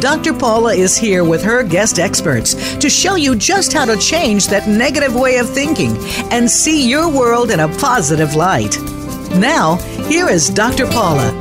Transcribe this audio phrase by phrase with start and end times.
[0.00, 0.32] Dr.
[0.32, 4.68] Paula is here with her guest experts to show you just how to change that
[4.68, 5.96] negative way of thinking
[6.30, 8.78] and see your world in a positive light.
[9.40, 9.74] Now,
[10.06, 10.86] here is Dr.
[10.86, 11.32] Paula.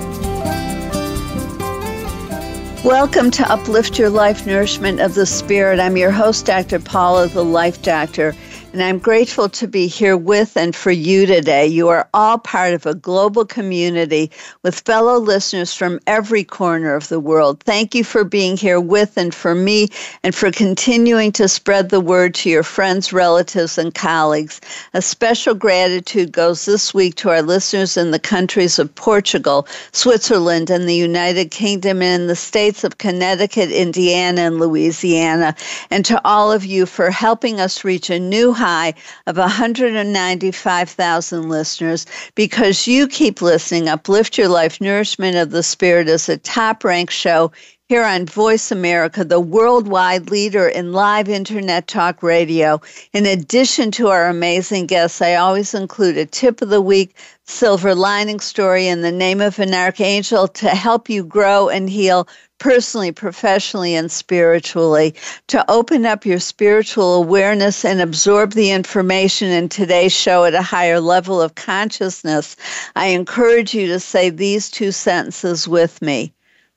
[2.83, 5.79] Welcome to Uplift Your Life Nourishment of the Spirit.
[5.79, 6.79] I'm your host, Dr.
[6.79, 8.33] Paula, the Life Doctor
[8.73, 11.65] and I'm grateful to be here with and for you today.
[11.65, 14.29] You are all part of a global community
[14.61, 17.63] with fellow listeners from every corner of the world.
[17.63, 19.87] Thank you for being here with and for me
[20.21, 24.59] and for continuing to spread the word to your friends, relatives, and colleagues.
[24.93, 30.69] A special gratitude goes this week to our listeners in the countries of Portugal, Switzerland,
[30.69, 35.55] and the United Kingdom, and in the states of Connecticut, Indiana, and Louisiana,
[35.89, 38.93] and to all of you for helping us reach a new high
[39.27, 42.05] of 195,000 listeners
[42.35, 43.87] because you keep listening.
[43.87, 47.53] Uplift Your Life Nourishment of the Spirit is a top ranked show
[47.89, 52.81] here on Voice America, the worldwide leader in live internet talk radio.
[53.13, 57.95] In addition to our amazing guests, I always include a tip of the week, silver
[57.95, 62.27] lining story, and the name of an archangel to help you grow and heal
[62.59, 65.15] personally, professionally, and spiritually,
[65.47, 70.61] to open up your spiritual awareness and absorb the information in today's show at a
[70.61, 72.55] higher level of consciousness,
[72.95, 76.33] I encourage you to say these two sentences with me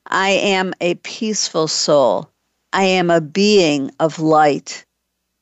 [0.07, 2.29] I am a peaceful soul.
[2.73, 4.85] I am a being of light.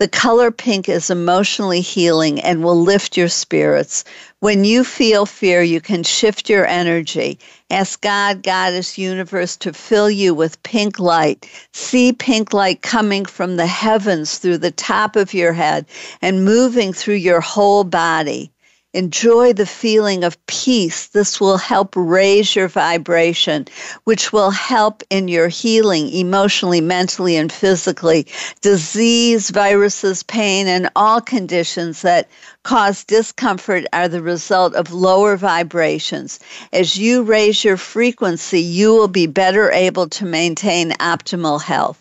[0.00, 4.02] The color pink is emotionally healing and will lift your spirits.
[4.40, 7.38] When you feel fear, you can shift your energy.
[7.70, 11.48] Ask God, Goddess, Universe to fill you with pink light.
[11.72, 15.86] See pink light coming from the heavens through the top of your head
[16.20, 18.50] and moving through your whole body.
[18.94, 21.08] Enjoy the feeling of peace.
[21.08, 23.66] This will help raise your vibration,
[24.04, 28.28] which will help in your healing emotionally, mentally, and physically.
[28.60, 32.28] Disease, viruses, pain, and all conditions that
[32.62, 36.38] cause discomfort are the result of lower vibrations.
[36.72, 41.98] As you raise your frequency, you will be better able to maintain optimal health.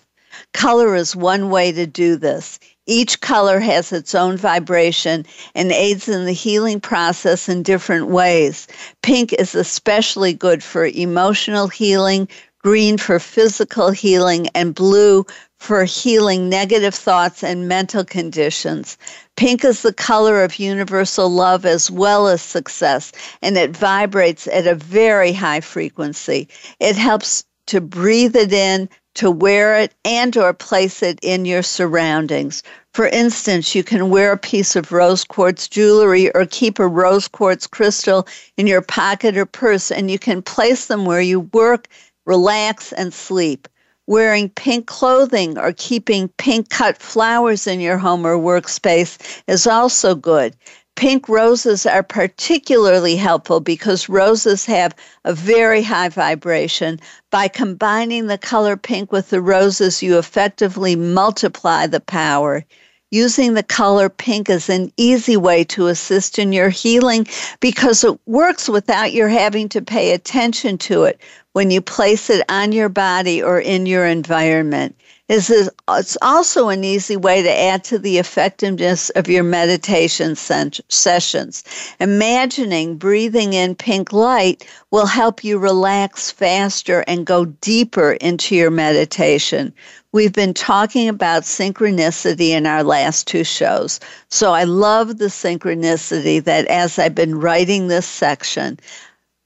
[0.54, 2.60] Color is one way to do this.
[2.86, 8.68] Each color has its own vibration and aids in the healing process in different ways.
[9.02, 12.28] Pink is especially good for emotional healing,
[12.60, 15.26] green for physical healing, and blue
[15.60, 18.98] for healing negative thoughts and mental conditions.
[19.38, 24.68] Pink is the color of universal love as well as success, and it vibrates at
[24.68, 26.50] a very high frequency.
[26.82, 31.64] It helps to breathe it in, to wear it and or place it in your
[31.64, 32.64] surroundings.
[32.94, 37.28] For instance, you can wear a piece of rose quartz jewelry or keep a rose
[37.28, 41.88] quartz crystal in your pocket or purse and you can place them where you work,
[42.26, 43.68] relax and sleep.
[44.06, 50.14] Wearing pink clothing or keeping pink cut flowers in your home or workspace is also
[50.14, 50.56] good.
[51.04, 56.98] Pink roses are particularly helpful because roses have a very high vibration.
[57.30, 62.64] By combining the color pink with the roses, you effectively multiply the power.
[63.12, 67.28] Using the color pink is an easy way to assist in your healing
[67.60, 71.20] because it works without your having to pay attention to it
[71.52, 74.96] when you place it on your body or in your environment
[75.30, 81.64] is it's also an easy way to add to the effectiveness of your meditation sessions.
[82.00, 88.70] Imagining breathing in pink light will help you relax faster and go deeper into your
[88.70, 89.74] meditation.
[90.12, 94.00] We've been talking about synchronicity in our last two shows.
[94.30, 98.78] So I love the synchronicity that as I've been writing this section,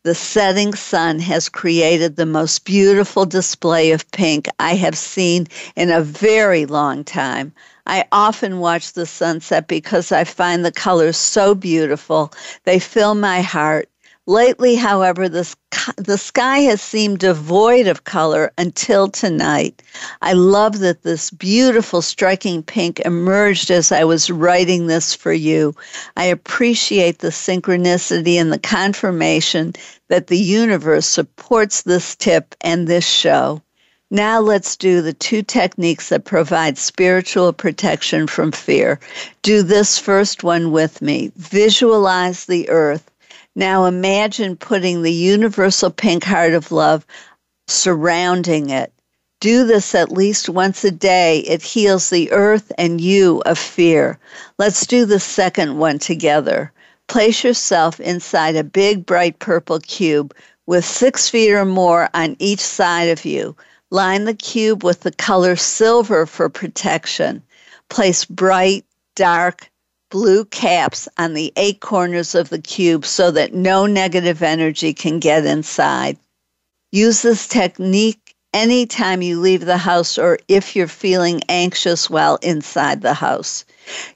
[0.08, 5.92] the setting sun has created the most beautiful display of pink I have seen in
[5.92, 7.52] a very long time.
[7.88, 12.32] I often watch the sunset because I find the colors so beautiful.
[12.64, 13.90] They fill my heart.
[14.30, 15.56] Lately, however, the,
[15.96, 19.82] the sky has seemed devoid of color until tonight.
[20.22, 25.74] I love that this beautiful, striking pink emerged as I was writing this for you.
[26.18, 29.72] I appreciate the synchronicity and the confirmation
[30.10, 33.62] that the universe supports this tip and this show.
[34.12, 39.00] Now let's do the two techniques that provide spiritual protection from fear.
[39.42, 41.32] Do this first one with me.
[41.38, 43.10] Visualize the earth.
[43.58, 47.08] Now imagine putting the universal pink heart of love
[47.68, 48.94] surrounding it.
[49.40, 51.40] Do this at least once a day.
[51.40, 54.20] It heals the earth and you of fear.
[54.60, 56.72] Let's do the second one together.
[57.08, 60.36] Place yourself inside a big, bright purple cube
[60.68, 63.56] with six feet or more on each side of you.
[63.90, 67.42] Line the cube with the color silver for protection.
[67.90, 69.72] Place bright, dark,
[70.10, 75.20] blue caps on the eight corners of the cube so that no negative energy can
[75.20, 76.18] get inside.
[76.92, 83.02] Use this technique anytime you leave the house or if you're feeling anxious while inside
[83.02, 83.66] the house.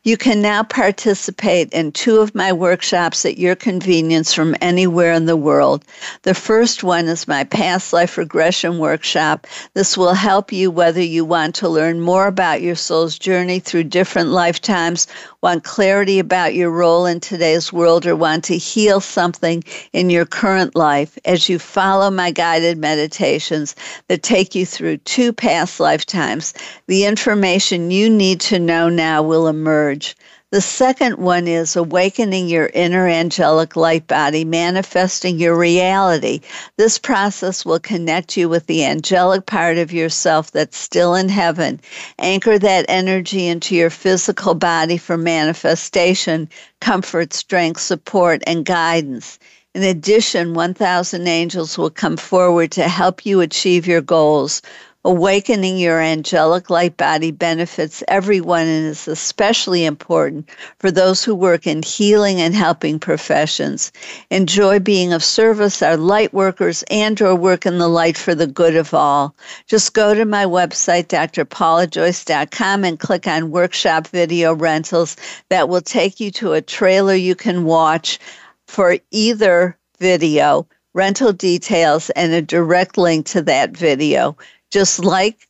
[0.04, 5.26] You can now participate in two of my workshops at your convenience from anywhere in
[5.26, 5.86] the world.
[6.24, 9.48] The first one is my past life regression workshop.
[9.74, 13.86] This will help you whether you want to learn more about your soul's journey through
[13.86, 15.08] different lifetimes,
[15.42, 19.64] want clarity about your role in today's world, or want to heal something
[19.94, 23.76] in your current life as you follow my guided meditations
[24.08, 26.54] that take you through two past lifetimes.
[26.88, 30.16] The information you need to know now will emerge emerge.
[30.50, 36.42] The second one is awakening your inner angelic light body, manifesting your reality.
[36.78, 41.80] This process will connect you with the angelic part of yourself that's still in heaven.
[42.18, 46.50] Anchor that energy into your physical body for manifestation,
[46.82, 49.38] comfort, strength, support, and guidance.
[49.74, 54.62] In addition, 1,000 angels will come forward to help you achieve your goals.
[55.04, 61.66] Awakening your angelic light body benefits everyone and is especially important for those who work
[61.66, 63.92] in healing and helping professions.
[64.30, 68.46] Enjoy being of service, our light workers, and or work in the light for the
[68.46, 69.36] good of all.
[69.66, 75.18] Just go to my website, drpaulajoyce.com, and click on workshop video rentals.
[75.50, 78.20] That will take you to a trailer you can watch
[78.68, 84.38] for either video rental details and a direct link to that video.
[84.72, 85.48] Just like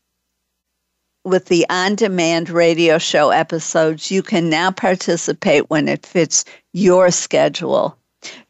[1.24, 7.12] with the on demand radio show episodes, you can now participate when it fits your
[7.12, 7.98] schedule.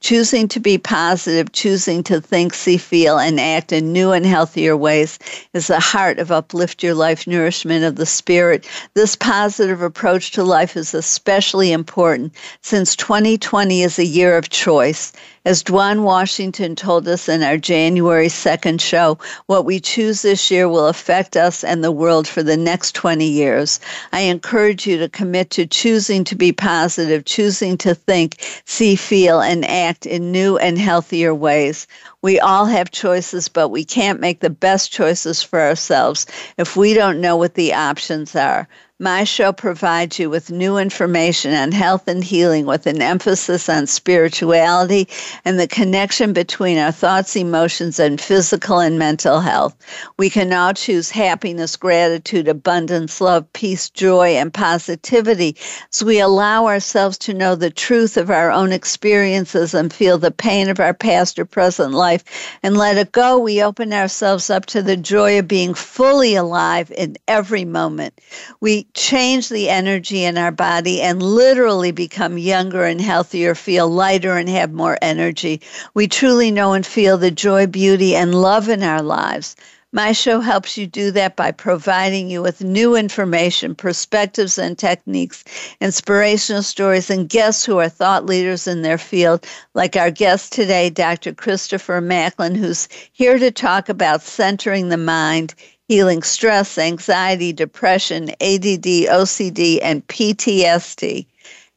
[0.02, 4.76] Choosing to be positive, choosing to think, see, feel, and act in new and healthier
[4.76, 5.20] ways
[5.54, 8.68] is the heart of Uplift Your Life Nourishment of the Spirit.
[8.96, 15.14] This positive approach to life is especially important since 2020 is a year of choice
[15.44, 19.18] as Dwan Washington told us in our January 2nd show,
[19.48, 23.26] what we choose this year will affect us and the world for the next 20
[23.26, 23.80] years.
[24.14, 29.42] I encourage you to commit to choosing to be positive, choosing to think, see, feel,
[29.42, 31.88] and act in new and healthier ways.
[32.22, 36.26] We all have choices, but we can't make the best choices for ourselves
[36.58, 38.68] if we don't know what the options are.
[39.02, 43.88] My show provides you with new information on health and healing with an emphasis on
[43.88, 45.08] spirituality
[45.44, 49.76] and the connection between our thoughts, emotions, and physical and mental health.
[50.18, 55.58] We can all choose happiness, gratitude, abundance, love, peace, joy, and positivity
[55.92, 60.30] as we allow ourselves to know the truth of our own experiences and feel the
[60.30, 63.40] pain of our past or present life and let it go.
[63.40, 68.22] We open ourselves up to the joy of being fully alive in every moment.
[68.60, 74.38] We change the energy in our body and literally become younger and healthier, feel lighter
[74.38, 75.62] and have more energy.
[75.94, 79.56] We truly know and feel the joy, beauty, and love in our lives.
[79.94, 85.44] My show helps you do that by providing you with new information, perspectives, and techniques,
[85.82, 90.90] inspirational stories, and guests who are thought leaders in their field, like our guest today,
[90.90, 91.34] Dr.
[91.34, 95.56] Christopher Macklin, who's here to talk about centering the mind,
[95.92, 101.26] healing stress, anxiety, depression, ADD, OCD, and PTSD.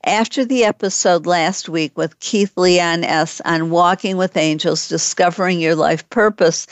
[0.04, 3.40] After the episode last week with Keith Leon S.
[3.44, 6.68] on Walking with Angels, Discovering Your Life Purpose,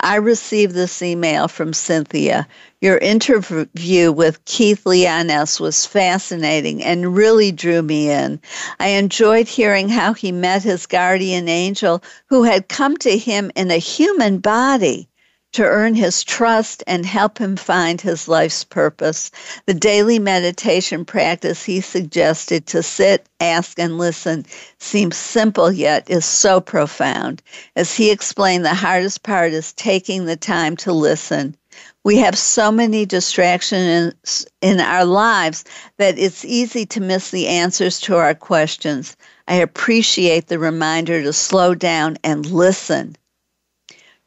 [0.00, 2.46] I received this email from Cynthia.
[2.82, 5.58] Your interview with Keith Leon S.
[5.58, 8.38] was fascinating and really drew me in.
[8.80, 13.70] I enjoyed hearing how he met his guardian angel who had come to him in
[13.70, 15.08] a human body
[15.52, 19.30] to earn his trust and help him find his life's purpose.
[19.66, 24.46] The daily meditation practice he suggested to sit, ask, and listen
[24.78, 27.42] seems simple yet is so profound.
[27.76, 31.56] As he explained, the hardest part is taking the time to listen.
[32.04, 35.64] We have so many distractions in, our lives
[35.98, 39.16] that it's easy to miss the answers to our questions.
[39.48, 43.16] I appreciate the reminder to slow down and listen.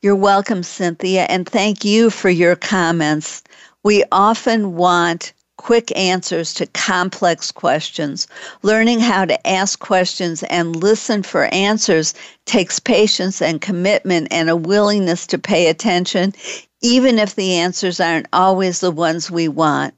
[0.05, 3.41] You're welcome, Cynthia, and thank you for your comments.
[3.81, 8.27] We often want quick answers to complex questions.
[8.61, 12.13] Learning how to ask questions and listen for answers
[12.45, 16.35] takes patience and commitment and a willingness to pay attention,
[16.83, 19.95] even if the answers aren't always the ones we want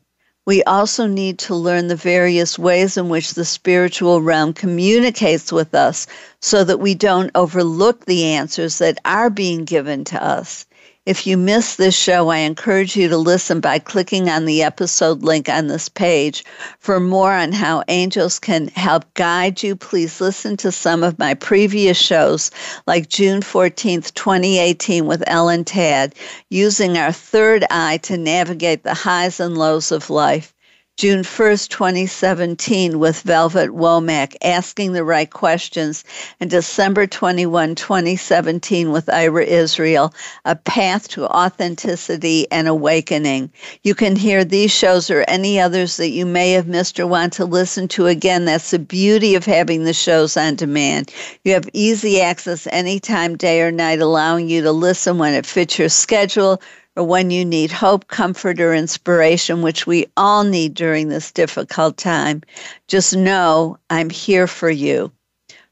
[0.47, 5.75] we also need to learn the various ways in which the spiritual realm communicates with
[5.75, 6.07] us
[6.39, 10.65] so that we don't overlook the answers that are being given to us.
[11.07, 15.23] If you missed this show, I encourage you to listen by clicking on the episode
[15.23, 16.43] link on this page.
[16.79, 21.33] For more on how angels can help guide you, please listen to some of my
[21.33, 22.51] previous shows,
[22.87, 26.11] like June 14th, 2018, with Ellen Tadd,
[26.49, 30.53] using our third eye to navigate the highs and lows of life.
[30.97, 36.03] June 1st, 2017, with Velvet Womack, Asking the Right Questions,
[36.39, 40.11] and December 21, 2017, with Ira Israel,
[40.45, 43.51] A Path to Authenticity and Awakening.
[43.83, 47.33] You can hear these shows or any others that you may have missed or want
[47.33, 48.45] to listen to again.
[48.45, 51.13] That's the beauty of having the shows on demand.
[51.43, 55.77] You have easy access anytime, day or night, allowing you to listen when it fits
[55.77, 56.59] your schedule
[56.97, 61.95] or when you need hope, comfort, or inspiration, which we all need during this difficult
[61.95, 62.41] time,
[62.87, 65.11] just know I'm here for you.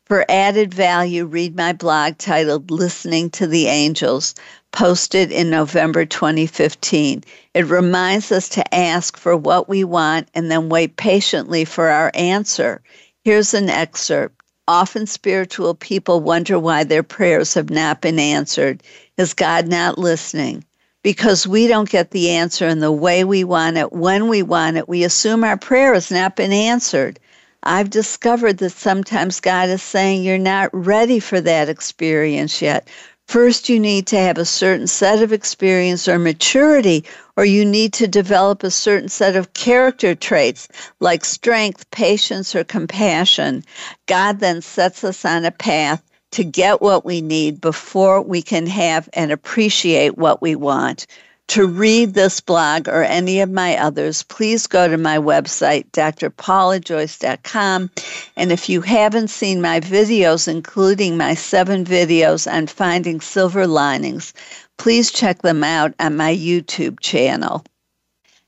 [0.06, 4.36] For added value, read my blog titled Listening to the Angels,
[4.72, 7.24] posted in November 2015.
[7.56, 12.12] It reminds us to ask for what we want and then wait patiently for our
[12.14, 12.84] answer.
[13.24, 14.40] Here's an excerpt.
[14.68, 18.84] Often spiritual people wonder why their prayers have not been answered.
[19.18, 20.64] Is God not listening?
[21.06, 24.76] Because we don't get the answer in the way we want it, when we want
[24.76, 24.90] it.
[24.90, 27.20] We assume our prayer has not been answered.
[27.62, 32.88] I've discovered that sometimes God is saying you're not ready for that experience yet.
[33.28, 37.06] First, you need to have a certain set of experience or maturity,
[37.38, 40.68] or you need to develop a certain set of character traits
[41.00, 43.64] like strength, patience, or compassion.
[44.08, 46.02] God then sets us on a path
[46.36, 51.08] to get what we need before we can have and appreciate what we want.
[51.50, 57.90] To read this blog or any of my others, please go to my website, drpaulajoyce.com.
[58.36, 64.34] And if you haven't seen my videos, including my seven videos on finding silver linings,
[64.76, 67.64] please check them out on my YouTube channel.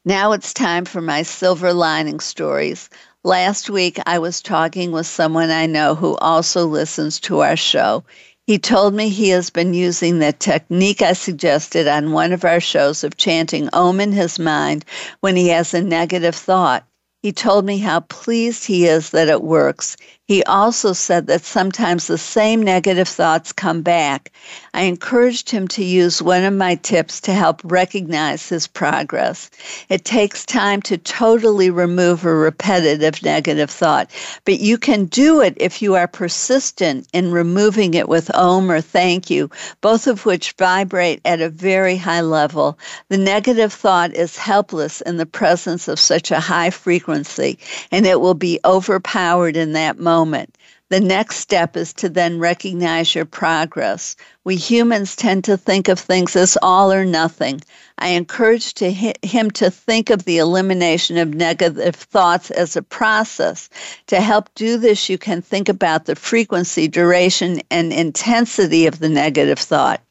[0.04, 2.90] Now it's time for my silver lining stories.
[3.28, 8.06] Last week, I was talking with someone I know who also listens to our show.
[8.46, 12.62] He told me he has been using the technique I suggested on one of our
[12.62, 14.86] shows of chanting Om in his mind
[15.20, 16.88] when he has a negative thought.
[17.22, 19.98] He told me how pleased he is that it works.
[20.28, 24.34] He also said that sometimes the same negative thoughts come back.
[24.74, 29.50] I encouraged him to use one of my tips to help recognize his progress.
[29.88, 34.12] It takes time to totally remove a repetitive negative thought,
[34.44, 38.82] but you can do it if you are persistent in removing it with Om or
[38.82, 42.78] thank you, both of which vibrate at a very high level.
[43.08, 47.58] The negative thought is helpless in the presence of such a high frequency,
[47.92, 50.58] and it will be overpowered in that moment moment.
[50.90, 54.16] The next step is to then recognize your progress.
[54.46, 57.62] We humans tend to think of things as all or nothing.
[57.98, 63.70] I encourage to him to think of the elimination of negative thoughts as a process.
[64.08, 69.10] To help do this, you can think about the frequency, duration, and intensity of the
[69.10, 70.02] negative thought.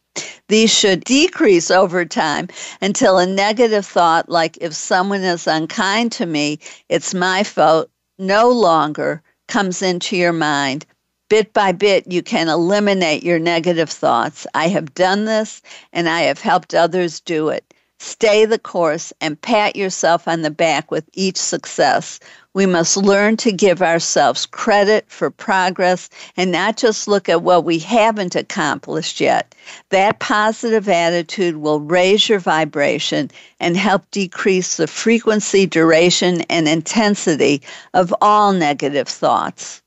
[0.49, 2.49] These should decrease over time
[2.81, 6.59] until a negative thought, like if someone is unkind to me,
[6.89, 10.87] it's my fault, no longer comes into your mind,
[11.29, 14.47] bit by bit, you can eliminate your negative thoughts.
[14.55, 15.62] I have done this
[15.93, 17.75] and I have helped others do it.
[17.99, 22.21] Stay the course and pat yourself on the back with each success.
[22.57, 26.09] We must learn to give ourselves credit for progress
[26.39, 29.55] and not just look at what we haven't accomplished yet.
[29.91, 37.61] That positive attitude will raise your vibration and help decrease the frequency, duration, and intensity
[37.93, 39.83] of all negative thoughts.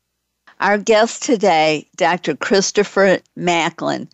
[0.59, 2.35] Our guest today, Dr.
[2.35, 4.07] Christopher Macklin,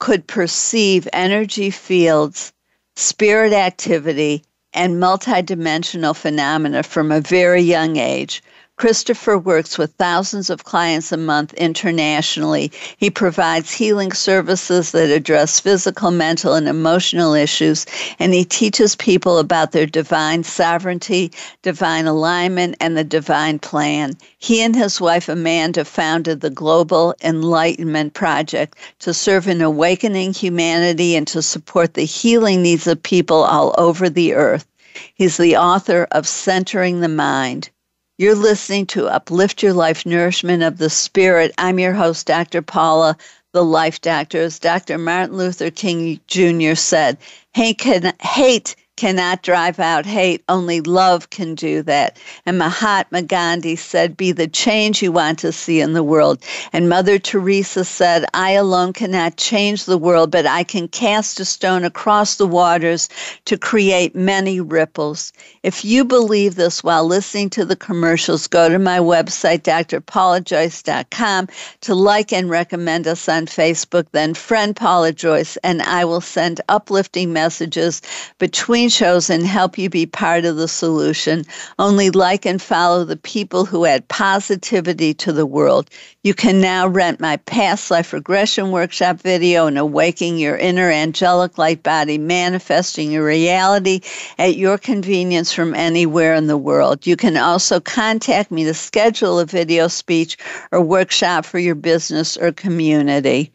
[0.00, 2.52] could perceive energy fields,
[2.94, 4.44] spirit activity,
[4.76, 8.42] and multidimensional phenomena from a very young age.
[8.76, 12.70] Christopher works with thousands of clients a month internationally.
[12.98, 17.86] He provides healing services that address physical, mental, and emotional issues,
[18.18, 24.12] and he teaches people about their divine sovereignty, divine alignment, and the divine plan.
[24.36, 31.16] He and his wife Amanda founded the Global Enlightenment Project to serve in awakening humanity
[31.16, 34.66] and to support the healing needs of people all over the earth.
[35.14, 37.70] He's the author of Centering the Mind.
[38.18, 41.52] You're listening to Uplift Your Life Nourishment of the Spirit.
[41.58, 42.62] I'm your host, Dr.
[42.62, 43.14] Paula,
[43.52, 44.40] the Life Doctor.
[44.40, 44.96] As Dr.
[44.96, 46.76] Martin Luther King Jr.
[46.76, 47.18] said,
[47.52, 50.42] hate, can, hate cannot drive out hate.
[50.48, 52.18] Only love can do that.
[52.46, 56.42] And Mahatma Gandhi said, Be the change you want to see in the world.
[56.72, 61.44] And Mother Teresa said, I alone cannot change the world, but I can cast a
[61.44, 63.08] stone across the waters
[63.44, 65.32] to create many ripples.
[65.62, 71.48] If you believe this while listening to the commercials, go to my website, drpaulajoyce.com,
[71.82, 76.60] to like and recommend us on Facebook, then friend Paula Joyce, and I will send
[76.68, 78.00] uplifting messages
[78.38, 81.44] between shows and help you be part of the solution.
[81.78, 85.90] Only like and follow the people who add positivity to the world.
[86.22, 91.58] You can now rent my past life regression workshop video and awakening your inner angelic
[91.58, 94.00] light body, manifesting your reality
[94.38, 97.06] at your convenience from anywhere in the world.
[97.06, 100.36] You can also contact me to schedule a video speech
[100.72, 103.52] or workshop for your business or community.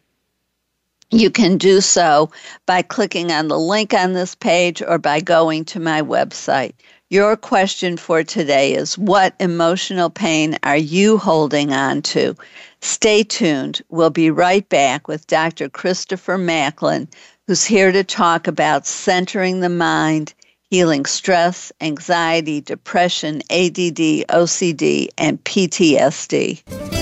[1.14, 2.30] You can do so
[2.64, 6.72] by clicking on the link on this page or by going to my website.
[7.10, 12.34] Your question for today is What emotional pain are you holding on to?
[12.80, 13.82] Stay tuned.
[13.90, 15.68] We'll be right back with Dr.
[15.68, 17.08] Christopher Macklin,
[17.46, 20.32] who's here to talk about centering the mind,
[20.70, 27.01] healing stress, anxiety, depression, ADD, OCD, and PTSD.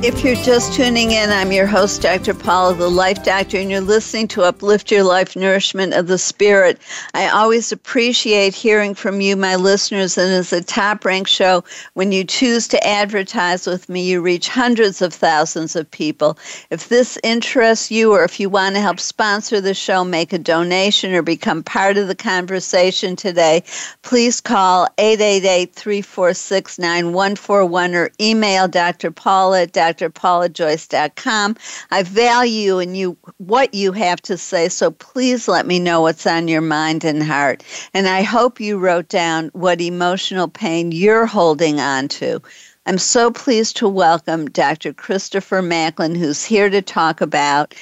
[0.00, 2.32] If you're just tuning in, I'm your host, Dr.
[2.32, 6.78] Paula, the Life Doctor, and you're listening to Uplift Your Life Nourishment of the Spirit.
[7.14, 11.64] I always appreciate hearing from you, my listeners, and it's a top ranked show.
[11.94, 16.38] When you choose to advertise with me, you reach hundreds of thousands of people.
[16.70, 20.38] If this interests you, or if you want to help sponsor the show, make a
[20.38, 23.64] donation, or become part of the conversation today,
[24.02, 29.10] please call 888 346 9141 or email Dr.
[29.10, 31.56] Paula at drpaulajoyce.com.
[31.90, 36.26] I value in you what you have to say, so please let me know what's
[36.26, 37.62] on your mind and heart.
[37.94, 42.40] And I hope you wrote down what emotional pain you're holding on to.
[42.86, 44.94] I'm so pleased to welcome Dr.
[44.94, 47.74] Christopher Macklin, who's here to talk about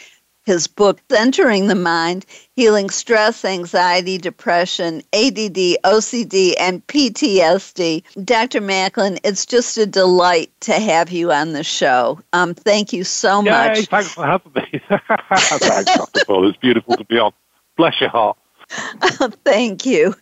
[0.47, 8.03] his book, Centering the Mind Healing Stress, Anxiety, Depression, ADD, OCD, and PTSD.
[8.25, 8.61] Dr.
[8.63, 12.21] Macklin, it's just a delight to have you on the show.
[12.33, 13.87] Um, thank you so Yay, much.
[13.87, 14.81] Thanks for having me.
[14.89, 16.25] thanks, Dr.
[16.25, 16.49] Paul.
[16.49, 17.33] It's beautiful to be on.
[17.77, 18.39] Bless your heart.
[19.45, 20.15] Thank you.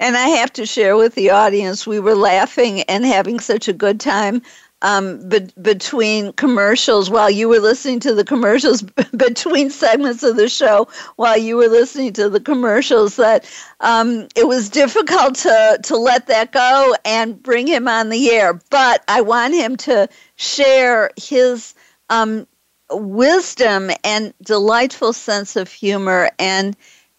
[0.00, 3.72] And I have to share with the audience, we were laughing and having such a
[3.72, 4.42] good time
[4.84, 8.82] um, be- between commercials while you were listening to the commercials,
[9.16, 14.46] between segments of the show while you were listening to the commercials, that um, it
[14.46, 18.60] was difficult to, to let that go and bring him on the air.
[18.70, 21.74] But I want him to share his
[22.10, 22.46] um,
[22.90, 26.76] wisdom and delightful sense of humor and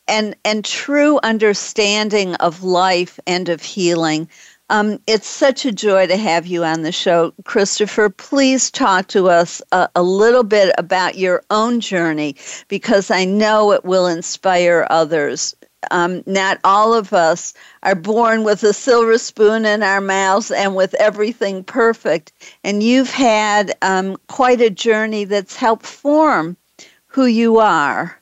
[0.08, 4.30] and and true understanding of life and of healing.
[4.69, 8.10] Um, it's such a joy to have you on the show, Christopher.
[8.10, 12.36] Please talk to us a, a, little bit about your own journey
[12.67, 15.56] because I know it will inspire others.
[15.91, 20.75] Um, not all of us are born with a silver spoon in our mouths and
[20.75, 22.32] with everything perfect.
[22.63, 26.58] And you've had um, quite a journey that's helped form
[27.06, 28.19] who you are.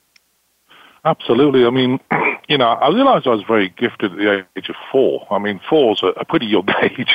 [1.05, 1.65] Absolutely.
[1.65, 1.99] I mean,
[2.47, 5.27] you know, I realized I was very gifted at the age of four.
[5.31, 7.13] I mean, four's a, a pretty young age.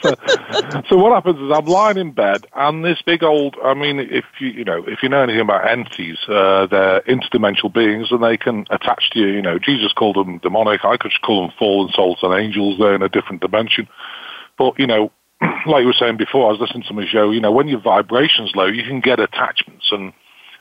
[0.00, 0.14] so,
[0.88, 4.24] so what happens is I'm lying in bed, and this big old, I mean, if
[4.38, 8.36] you, you know, if you know anything about entities, uh, they're interdimensional beings, and they
[8.36, 9.28] can attach to you.
[9.28, 10.84] You know, Jesus called them demonic.
[10.84, 12.78] I could call them fallen souls and angels.
[12.78, 13.88] They're in a different dimension.
[14.56, 15.12] But, you know,
[15.66, 17.80] like you were saying before, I was listening to my show, you know, when your
[17.80, 20.12] vibration's low, you can get attachments, and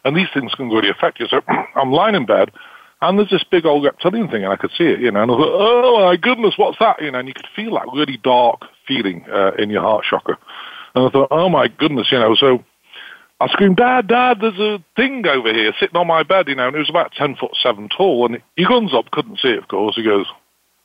[0.08, 1.28] and these things can really affect you.
[1.28, 1.42] So
[1.76, 2.52] I'm lying in bed,
[3.02, 5.32] and there's this big old reptilian thing, and I could see it, you know, and
[5.32, 7.02] I thought, oh my goodness, what's that?
[7.02, 10.38] You know, and you could feel that really dark feeling uh, in your heart chakra.
[10.96, 12.64] And I thought, oh my goodness, you know, so
[13.40, 16.68] I screamed, Dad, Dad, there's a thing over here sitting on my bed, you know,
[16.68, 19.60] and it was about 10 foot 7 tall, and he guns up, couldn't see it,
[19.60, 19.96] of course.
[19.96, 20.26] He goes,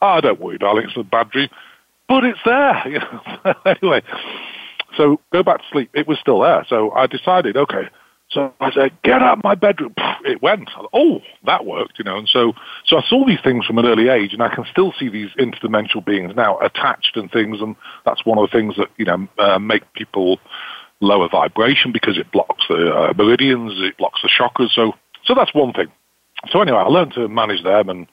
[0.03, 1.49] ah, oh, don't worry, darling, it's a bad dream.
[2.09, 3.55] But it's there, you know.
[3.65, 4.03] anyway,
[4.99, 5.91] so go back to sleep.
[5.95, 6.67] It was still there.
[6.69, 7.89] So I decided, okay,
[8.33, 10.71] so I said, "Get out of my bedroom." It went.
[10.93, 12.17] oh, that worked, you know.
[12.17, 12.53] And so,
[12.87, 15.31] so I saw these things from an early age, and I can still see these
[15.39, 17.61] interdimensional beings now attached and things.
[17.61, 20.39] And that's one of the things that you know uh, make people
[21.01, 24.71] lower vibration because it blocks the uh, meridians, it blocks the chakras.
[24.71, 24.93] So,
[25.25, 25.89] so that's one thing.
[26.51, 28.07] So anyway, I learned to manage them, and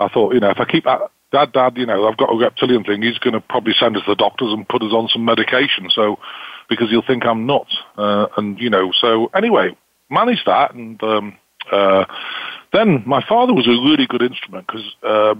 [0.00, 1.00] I thought, you know, if I keep that
[1.34, 3.02] Dad, Dad, you know, I've got a reptilian thing.
[3.02, 5.90] He's going to probably send us to the doctors and put us on some medication.
[5.90, 6.16] So
[6.74, 7.76] because you'll think I'm nuts.
[7.96, 9.76] Uh, and, you know, so anyway,
[10.10, 10.74] managed that.
[10.74, 11.36] And um,
[11.70, 12.04] uh,
[12.72, 15.34] then my father was a really good instrument because, uh,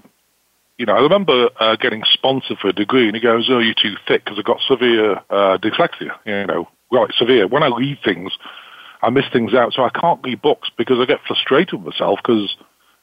[0.79, 3.75] you know, I remember uh, getting sponsored for a degree and he goes, oh, you're
[3.75, 7.47] too thick because I've got severe uh, dyslexia, you know, right, severe.
[7.47, 8.33] When I read things,
[9.03, 9.73] I miss things out.
[9.75, 12.57] So I can't read books because I get frustrated with myself because,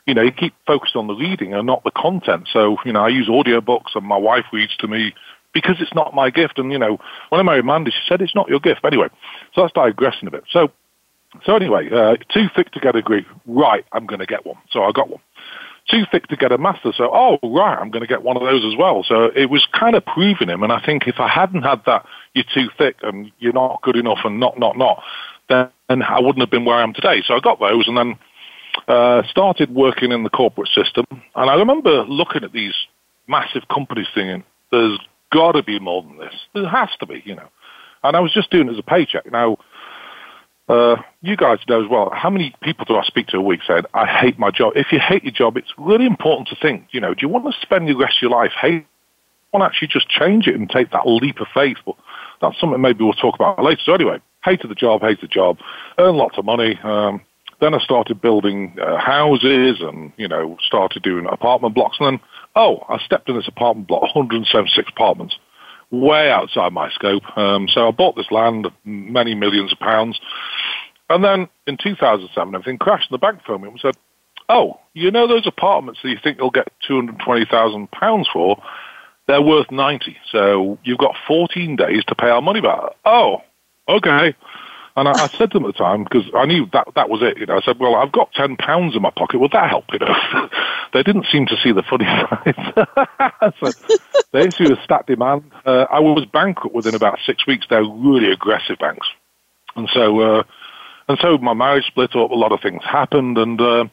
[0.06, 2.50] you know, you keep focused on the reading and not the content.
[2.52, 5.14] So, you know, I use audiobooks and my wife reads to me
[5.54, 6.60] because it's not my gift.
[6.60, 8.82] And, you know, when I married Mandy, she said, it's not your gift.
[8.84, 9.08] Anyway,
[9.54, 10.44] so that's digressing a bit.
[10.50, 10.72] So,
[11.46, 13.26] so anyway, uh, too thick to get a degree.
[13.46, 14.58] Right, I'm going to get one.
[14.72, 15.22] So I got one.
[15.90, 16.94] Too thick to get a master.
[16.96, 19.04] So, oh, right, I'm going to get one of those as well.
[19.04, 20.64] So it was kind of proving him.
[20.64, 23.96] And I think if I hadn't had that, you're too thick and you're not good
[23.96, 25.04] enough and not, not, not,
[25.50, 27.24] then I wouldn't have been where I am today.
[27.26, 28.20] So I got those and then
[28.88, 31.06] uh, started working in the corporate system.
[31.36, 32.76] And I remember looking at these
[33.28, 35.00] massive companies thinking, there's
[35.32, 36.34] got to be more than this.
[36.54, 37.50] There has to be, you know.
[38.04, 39.32] And I was just doing it as a paycheck.
[39.32, 39.58] Now,
[40.68, 43.62] uh, you guys know as well, how many people do I speak to a week
[43.68, 44.74] saying, I hate my job?
[44.76, 47.46] If you hate your job, it's really important to think, you know, do you want
[47.46, 48.86] to spend the rest of your life hate?
[49.54, 51.78] want to actually just change it and take that leap of faith?
[51.86, 51.96] But
[52.42, 53.82] that's something maybe we'll talk about later.
[53.84, 55.58] So anyway, hated the job, hated the job,
[55.98, 56.80] earned lots of money.
[56.84, 57.22] Um,
[57.62, 61.98] then I started building uh, houses and, you know, started doing apartment blocks.
[62.00, 62.20] And then
[62.56, 65.38] Oh, I stepped in this apartment block, 176 apartments,
[65.90, 67.24] way outside my scope.
[67.38, 70.20] Um, so I bought this land, many millions of pounds.
[71.10, 73.96] And then in 2007, everything crashed the bank phoned me and said,
[74.48, 78.62] oh, you know those apartments that you think you'll get £220,000 for?
[79.28, 80.18] They're worth 90.
[80.32, 82.80] So you've got 14 days to pay our money back.
[83.06, 83.42] Oh,
[83.88, 84.36] okay.
[84.96, 87.22] And I, I said to them at the time, because I knew that that was
[87.22, 89.40] it, you know, I said, well, I've got 10 pounds in my pocket.
[89.40, 90.50] Would that help, you know?
[90.94, 93.54] they didn't seem to see the funny side.
[93.60, 93.72] so
[94.34, 95.44] they issued a stat demand.
[95.66, 97.66] Uh, I was bankrupt within about six weeks.
[97.70, 99.08] They're really aggressive banks.
[99.76, 100.44] And so, uh,
[101.08, 103.86] and so my marriage split up, a lot of things happened, and uh,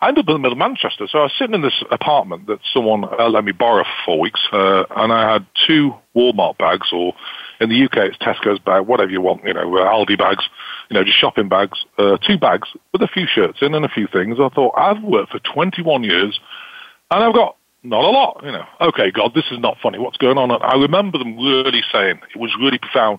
[0.00, 1.06] I ended up in the middle of Manchester.
[1.10, 4.20] So I was sitting in this apartment that someone uh, let me borrow for four
[4.20, 7.14] weeks, uh, and I had two Walmart bags, or
[7.60, 10.44] in the UK it's Tesco's bag, whatever you want, you know, uh, Aldi bags,
[10.90, 13.88] you know, just shopping bags, uh, two bags with a few shirts in and a
[13.88, 14.38] few things.
[14.40, 16.38] I thought, I've worked for 21 years,
[17.10, 18.64] and I've got not a lot, you know.
[18.80, 19.98] Okay, God, this is not funny.
[19.98, 20.50] What's going on?
[20.50, 23.18] And I remember them really saying, it was really profound,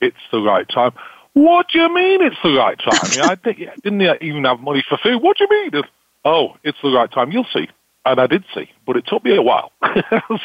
[0.00, 0.92] it's the right time.
[1.34, 2.94] What do you mean it's the right time?
[3.30, 3.34] I
[3.82, 5.22] didn't even have money for food.
[5.22, 5.82] What do you mean?
[6.24, 7.30] oh, it's the right time.
[7.30, 7.68] You'll see.
[8.06, 9.72] And I did see, but it took me a while.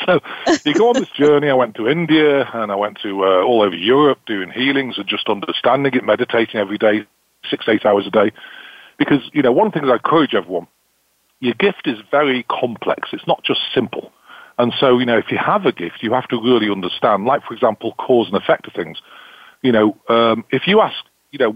[0.05, 0.19] so
[0.65, 1.47] you go on this journey.
[1.47, 5.07] I went to India and I went to uh, all over Europe doing healings and
[5.07, 7.05] just understanding it, meditating every day,
[7.47, 8.31] six, eight hours a day.
[8.97, 10.65] Because, you know, one of the things I encourage everyone,
[11.39, 13.09] your gift is very complex.
[13.13, 14.11] It's not just simple.
[14.57, 17.43] And so, you know, if you have a gift, you have to really understand, like,
[17.43, 18.99] for example, cause and effect of things.
[19.61, 20.97] You know, um, if you ask,
[21.29, 21.55] you know,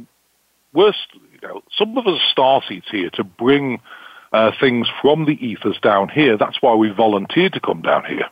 [0.71, 3.79] worst, you know, some of us are star seeds here to bring
[4.35, 6.37] uh, things from the ethers down here.
[6.37, 8.25] That's why we volunteered to come down here.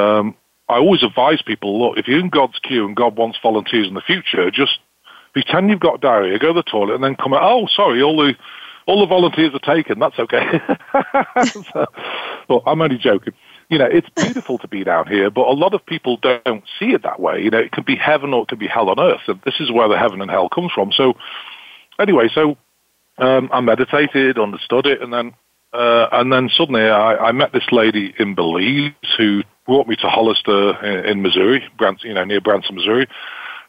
[0.00, 0.36] Um,
[0.68, 3.94] I always advise people, look, if you're in God's queue and God wants volunteers in
[3.94, 4.78] the future, just
[5.32, 8.16] pretend you've got diarrhea, go to the toilet, and then come out, oh, sorry, all
[8.16, 8.36] the,
[8.86, 9.98] all the volunteers are taken.
[9.98, 10.60] That's okay.
[11.72, 11.86] so,
[12.48, 13.34] well, I'm only joking.
[13.70, 16.92] You know, it's beautiful to be down here, but a lot of people don't see
[16.92, 17.42] it that way.
[17.42, 19.58] You know, it can be heaven or it can be hell on earth, and this
[19.58, 20.92] is where the heaven and hell comes from.
[20.92, 21.14] So,
[21.98, 22.56] anyway, so
[23.18, 25.34] um, I meditated, understood it, and then
[25.72, 30.08] uh, and then suddenly I, I met this lady in Belize who brought me to
[30.08, 31.64] Hollister in, in Missouri,
[32.02, 33.08] you know, near Branson, Missouri.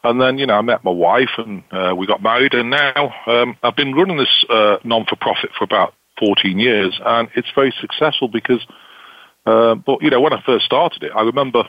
[0.03, 2.53] And then, you know, I met my wife and uh, we got married.
[2.53, 7.49] And now um, I've been running this uh, non-for-profit for about 14 years, and it's
[7.55, 8.65] very successful because,
[9.45, 11.63] uh, but you know, when I first started it, I remember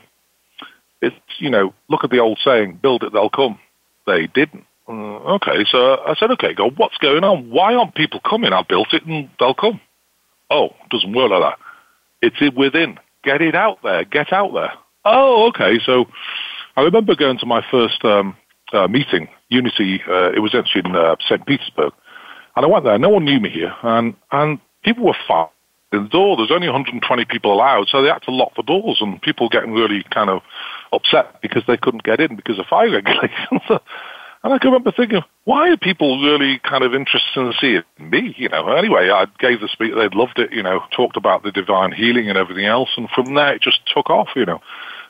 [1.01, 3.59] it's, you know, look at the old saying, build it, they'll come.
[4.05, 4.65] They didn't.
[4.87, 7.49] Uh, okay, so I said, okay, God, what's going on?
[7.49, 8.53] Why aren't people coming?
[8.53, 9.81] I built it and they'll come.
[10.49, 11.59] Oh, doesn't work like that.
[12.21, 12.97] It's within.
[13.23, 14.05] Get it out there.
[14.05, 14.71] Get out there.
[15.03, 15.79] Oh, okay.
[15.85, 16.05] So
[16.75, 18.35] I remember going to my first um,
[18.71, 20.01] uh, meeting, Unity.
[20.07, 21.45] Uh, it was actually in uh, St.
[21.45, 21.93] Petersburg,
[22.55, 22.97] and I went there.
[22.97, 25.49] No one knew me here, and and people were far
[25.91, 26.35] the door.
[26.37, 29.73] There's only 120 people allowed, so they had to lock the doors, and people getting
[29.73, 30.41] really kind of
[30.91, 33.61] upset because they couldn't get in because of fire regulations.
[34.43, 38.35] And I can remember thinking, why are people really kind of interested in seeing me?
[38.37, 41.51] You know, anyway, I gave the speech, they loved it, you know, talked about the
[41.51, 42.89] divine healing and everything else.
[42.97, 44.59] And from there, it just took off, you know.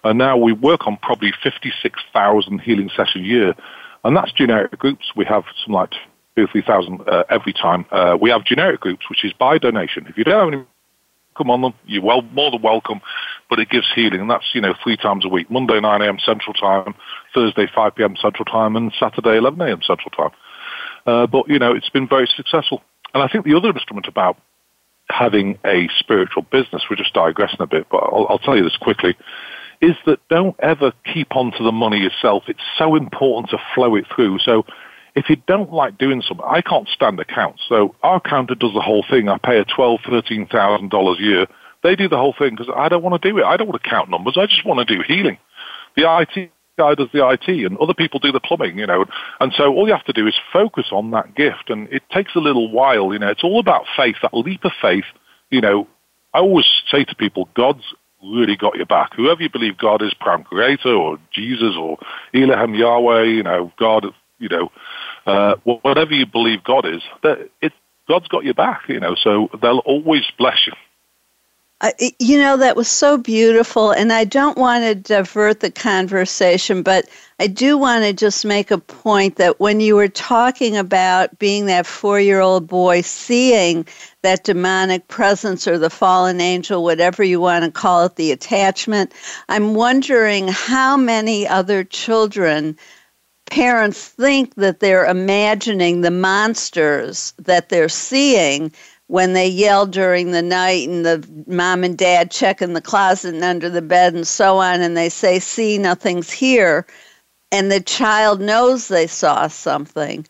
[0.04, 3.56] And now we work on probably 56,000 healing sessions a year.
[4.04, 5.12] And that's generic groups.
[5.16, 5.92] We have some like
[6.36, 7.86] two or 3,000 uh, every time.
[7.92, 10.06] Uh, we have generic groups, which is by donation.
[10.08, 10.66] If you don't have any
[11.38, 11.74] come on them.
[11.86, 13.02] You're well, more than welcome.
[13.50, 16.18] But it gives healing, and that's you know three times a week: Monday 9 a.m.
[16.26, 16.96] Central Time,
[17.34, 18.16] Thursday 5 p.m.
[18.22, 19.82] Central Time, and Saturday 11 a.m.
[19.86, 20.32] Central Time.
[21.06, 22.82] Uh, but you know it's been very successful,
[23.14, 24.38] and I think the other instrument about
[25.10, 28.78] having a spiritual business, we're just digressing a bit, but I'll, I'll tell you this
[28.78, 29.16] quickly,
[29.82, 32.44] is that don't ever keep on to the money yourself.
[32.48, 34.40] It's so important to flow it through.
[34.40, 34.66] So
[35.18, 37.64] if you don't like doing something, I can't stand accounts.
[37.68, 39.28] So our accountant does the whole thing.
[39.28, 41.48] I pay a twelve, thirteen thousand dollars a year.
[41.82, 43.44] They do the whole thing because I don't want to do it.
[43.44, 44.38] I don't want to count numbers.
[44.40, 45.40] I just want to do healing.
[45.96, 48.78] The IT guy does the IT, and other people do the plumbing.
[48.78, 49.06] You know,
[49.40, 52.36] and so all you have to do is focus on that gift, and it takes
[52.36, 53.12] a little while.
[53.12, 54.18] You know, it's all about faith.
[54.22, 55.06] That leap of faith.
[55.50, 55.88] You know,
[56.32, 57.84] I always say to people, God's
[58.24, 59.14] really got your back.
[59.16, 61.98] Whoever you believe God is, Prime Creator or Jesus or
[62.36, 64.06] Elohim Yahweh, you know, God,
[64.40, 64.72] you know,
[65.26, 67.74] uh, whatever you believe God is, that it,
[68.08, 70.74] God's got your back, you know, so they'll always bless you.
[71.80, 73.92] Uh, you know, that was so beautiful.
[73.92, 77.06] And I don't want to divert the conversation, but
[77.40, 81.68] I do want to just make a point that when you were talking about being
[81.68, 83.86] that four year old boy, seeing
[84.24, 89.14] that demonic presence or the fallen angel, whatever you want to call it, the attachment,
[89.48, 92.76] I'm wondering how many other children
[93.48, 98.72] parents think that they're imagining the monsters that they're seeing,
[99.08, 103.34] when they yell during the night and the mom and dad check in the closet
[103.34, 106.86] and under the bed and so on and they say see nothing's here
[107.52, 110.26] and the child knows they saw something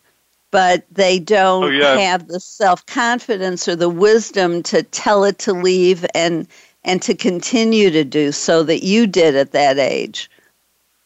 [0.51, 1.97] but they don't oh, yeah.
[1.97, 6.47] have the self-confidence or the wisdom to tell it to leave and
[6.83, 10.29] and to continue to do so that you did at that age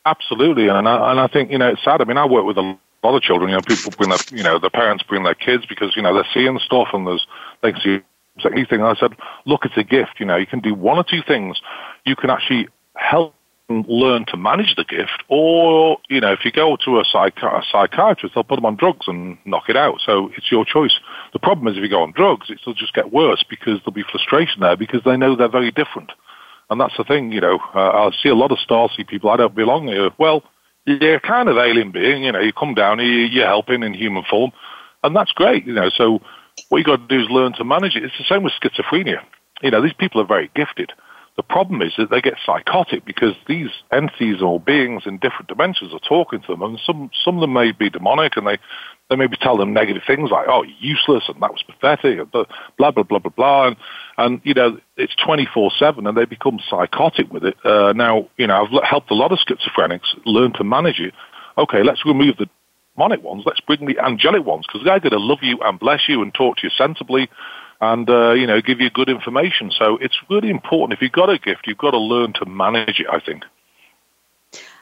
[0.06, 2.58] absolutely and I, and I think you know it's sad i mean i work with
[2.58, 5.36] a lot of children you know people bring their you know the parents bring their
[5.36, 7.26] kids because you know they're seeing stuff and there's
[7.62, 8.02] they see
[8.46, 8.82] anything.
[8.82, 9.14] I said,
[9.46, 10.20] look, it's a gift.
[10.20, 11.60] You know, you can do one or two things.
[12.06, 13.36] You can actually help
[13.68, 17.42] them learn to manage the gift, or you know, if you go to a, psych-
[17.42, 20.00] a psychiatrist, they'll put them on drugs and knock it out.
[20.06, 21.00] So it's your choice.
[21.34, 24.04] The problem is if you go on drugs, it'll just get worse because there'll be
[24.04, 26.12] frustration there because they know they're very different.
[26.72, 27.60] And that's the thing, you know.
[27.76, 29.30] Uh, I see a lot of Starseed people.
[29.30, 30.10] I don't belong here.
[30.18, 30.42] Well,
[30.86, 32.24] you're kind of alien being.
[32.24, 34.52] You know, you come down, you're helping in human form,
[35.04, 35.68] and that's great.
[35.68, 36.22] You know, so
[36.70, 38.06] what you got to do is learn to manage it.
[38.06, 39.22] It's the same with schizophrenia.
[39.62, 40.94] You know, these people are very gifted.
[41.36, 45.94] The problem is that they get psychotic because these entities or beings in different dimensions
[45.94, 48.58] are talking to them, and some some of them may be demonic, and they
[49.12, 52.46] they maybe tell them negative things like "oh, useless" and "that was pathetic," and blah
[52.78, 53.76] blah blah blah blah, and
[54.18, 57.56] and you know it's twenty four seven, and they become psychotic with it.
[57.64, 61.14] Uh, now, you know, I've helped a lot of schizophrenics learn to manage it.
[61.58, 62.50] Okay, let's remove the
[62.96, 63.44] demonic ones.
[63.46, 66.34] Let's bring the angelic ones because they're going to love you and bless you and
[66.34, 67.30] talk to you sensibly
[67.82, 69.72] and, uh, you know, give you good information.
[69.78, 70.98] So it's really important.
[70.98, 73.44] If you've got a gift, you've got to learn to manage it, I think.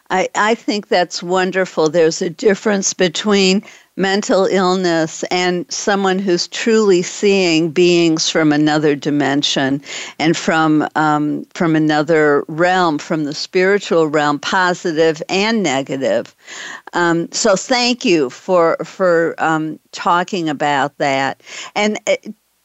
[0.10, 1.90] I, I think that's wonderful.
[1.90, 3.64] There's a difference between
[3.96, 9.84] mental illness and someone who's truly seeing beings from another dimension
[10.18, 16.36] and from um, from another realm, from the spiritual realm, positive and negative.
[16.94, 21.42] Um, so thank you for for um, talking about that
[21.76, 22.00] and.
[22.08, 22.16] Uh,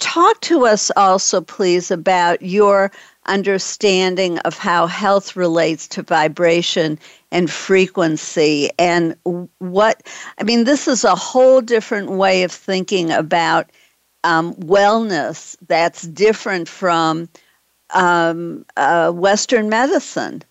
[0.01, 2.91] talk to us also, please, about your
[3.27, 6.99] understanding of how health relates to vibration
[7.35, 9.17] and frequency and
[9.59, 10.03] what
[10.39, 13.69] i mean this is a whole different way of thinking about
[14.23, 17.29] um, wellness that's different from
[17.91, 20.43] um, uh, western medicine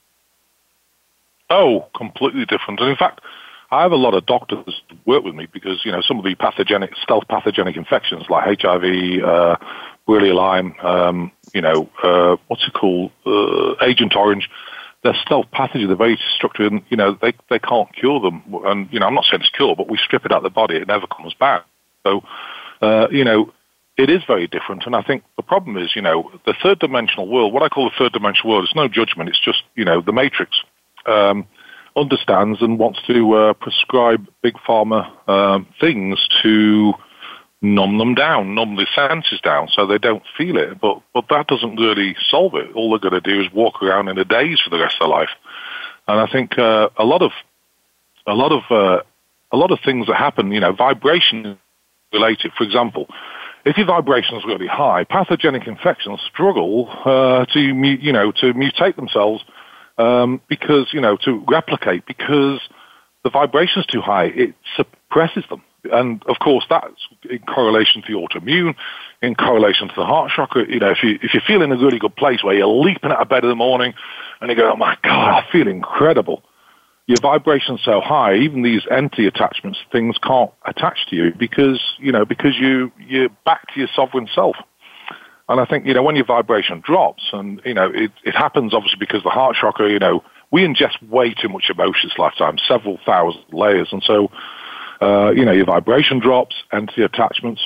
[1.49, 3.21] oh completely different and in fact
[3.71, 6.35] I have a lot of doctors work with me because you know some of the
[6.35, 8.83] pathogenic, stealth pathogenic infections like HIV,
[9.23, 9.55] uh,
[10.07, 14.47] Borrelia Lyme, um, you know, uh, what's it called, uh, Agent Orange.
[15.03, 15.87] They're stealth pathogens.
[15.87, 18.43] They're very destructive, and you know they they can't cure them.
[18.65, 20.49] And you know, I'm not saying it's cure, but we strip it out of the
[20.49, 21.65] body, it never comes back.
[22.05, 22.23] So,
[22.81, 23.51] uh, you know,
[23.97, 24.85] it is very different.
[24.85, 27.53] And I think the problem is, you know, the third dimensional world.
[27.53, 29.29] What I call the third dimensional world, it's no judgment.
[29.29, 30.61] It's just you know the matrix.
[31.05, 31.47] Um,
[31.95, 36.93] understands and wants to uh, prescribe big pharma um, things to
[37.63, 40.79] numb them down, numb the senses down so they don't feel it.
[40.79, 42.71] But but that doesn't really solve it.
[42.75, 45.07] All they're going to do is walk around in a daze for the rest of
[45.07, 45.31] their life.
[46.07, 47.31] And I think uh, a lot of
[48.27, 49.01] a lot of uh,
[49.51, 51.57] a lot of things that happen, you know, vibration
[52.11, 52.51] related.
[52.55, 53.07] For example,
[53.65, 58.95] if your vibration is really high, pathogenic infections struggle uh, to you know to mutate
[58.95, 59.43] themselves
[59.97, 62.59] um, because, you know, to replicate because
[63.23, 64.25] the vibration is too high.
[64.25, 65.61] It suppresses them.
[65.91, 68.75] And of course, that's in correlation to the autoimmune,
[69.21, 70.65] in correlation to the heart chakra.
[70.67, 73.11] You know, if you if you feel in a really good place where you're leaping
[73.11, 73.93] out of bed in the morning
[74.39, 76.43] and you go, "Oh my God, I feel incredible,"
[77.07, 82.11] your vibration's so high, even these entity attachments, things can't attach to you because you
[82.11, 84.55] know because you you're back to your sovereign self.
[85.49, 88.73] And I think, you know, when your vibration drops, and, you know, it, it happens
[88.73, 92.57] obviously because the heart chakra, you know, we ingest way too much emotion this lifetime,
[92.65, 93.89] several thousand layers.
[93.91, 94.31] And so,
[95.03, 97.61] uh, you know, your vibration drops, entity attachments,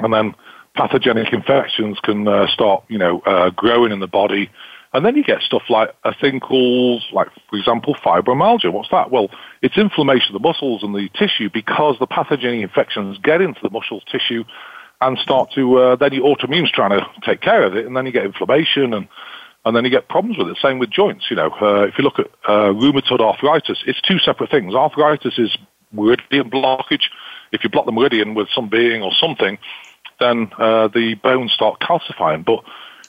[0.00, 0.34] and then
[0.74, 4.50] pathogenic infections can uh, start, you know, uh, growing in the body.
[4.92, 8.72] And then you get stuff like a thing called, like, for example, fibromyalgia.
[8.72, 9.10] What's that?
[9.10, 9.28] Well,
[9.60, 13.70] it's inflammation of the muscles and the tissue because the pathogenic infections get into the
[13.70, 14.44] muscle tissue
[15.00, 18.06] and start to uh, then your autoimmune's trying to take care of it, and then
[18.06, 19.08] you get inflammation and
[19.64, 20.56] and then you get problems with it.
[20.62, 21.26] Same with joints.
[21.30, 24.74] You know, uh, if you look at uh, rheumatoid arthritis, it's two separate things.
[24.74, 25.56] Arthritis is
[25.92, 27.04] meridian blockage.
[27.52, 29.58] If you block the meridian with some being or something,
[30.20, 32.44] then uh, the bones start calcifying.
[32.44, 32.64] But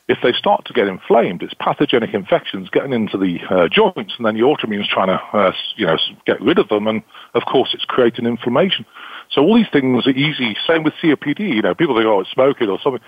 [0.07, 4.25] if they start to get inflamed, it's pathogenic infections getting into the uh, joints, and
[4.25, 7.03] then your autoimmune's trying to, uh, you know, get rid of them, and
[7.35, 8.85] of course it's creating inflammation.
[9.31, 10.57] So all these things are easy.
[10.67, 11.39] Same with COPD.
[11.39, 13.01] You know, people think, oh, it's smoking or something.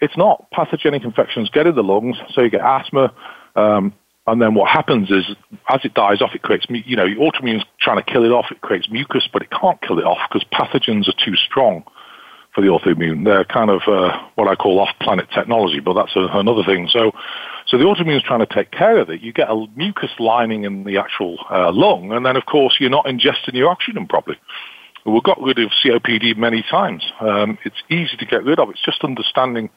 [0.00, 0.50] It's not.
[0.50, 3.12] Pathogenic infections get in the lungs, so you get asthma.
[3.54, 3.92] Um,
[4.30, 5.24] and then what happens is,
[5.68, 8.46] as it dies off, it creates, you know, autoimmune's trying to kill it off.
[8.50, 11.84] It creates mucus, but it can't kill it off because pathogens are too strong
[12.54, 13.24] for the autoimmune.
[13.24, 16.88] They're kind of uh, what I call off-planet technology, but that's a, another thing.
[16.90, 17.12] So,
[17.66, 19.20] so the autoimmune is trying to take care of it.
[19.20, 22.90] You get a mucus lining in the actual uh, lung, and then of course you're
[22.90, 24.38] not ingesting your oxygen properly.
[25.04, 27.02] We've got rid of COPD many times.
[27.20, 28.70] Um, it's easy to get rid of.
[28.70, 29.70] It's just understanding.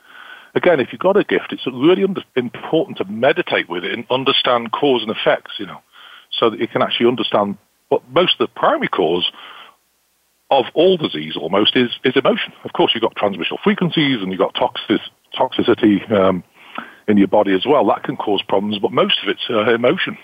[0.53, 4.05] Again, if you've got a gift, it's really under, important to meditate with it and
[4.09, 5.53] understand cause and effects.
[5.59, 5.81] You know,
[6.31, 7.57] so that you can actually understand
[7.89, 9.31] what most of the primary cause
[10.49, 12.53] of all disease almost is, is emotion.
[12.65, 14.99] Of course, you've got transmissional frequencies and you've got toxic,
[15.33, 16.43] toxicity um,
[17.07, 17.85] in your body as well.
[17.87, 20.17] That can cause problems, but most of it's uh, emotion.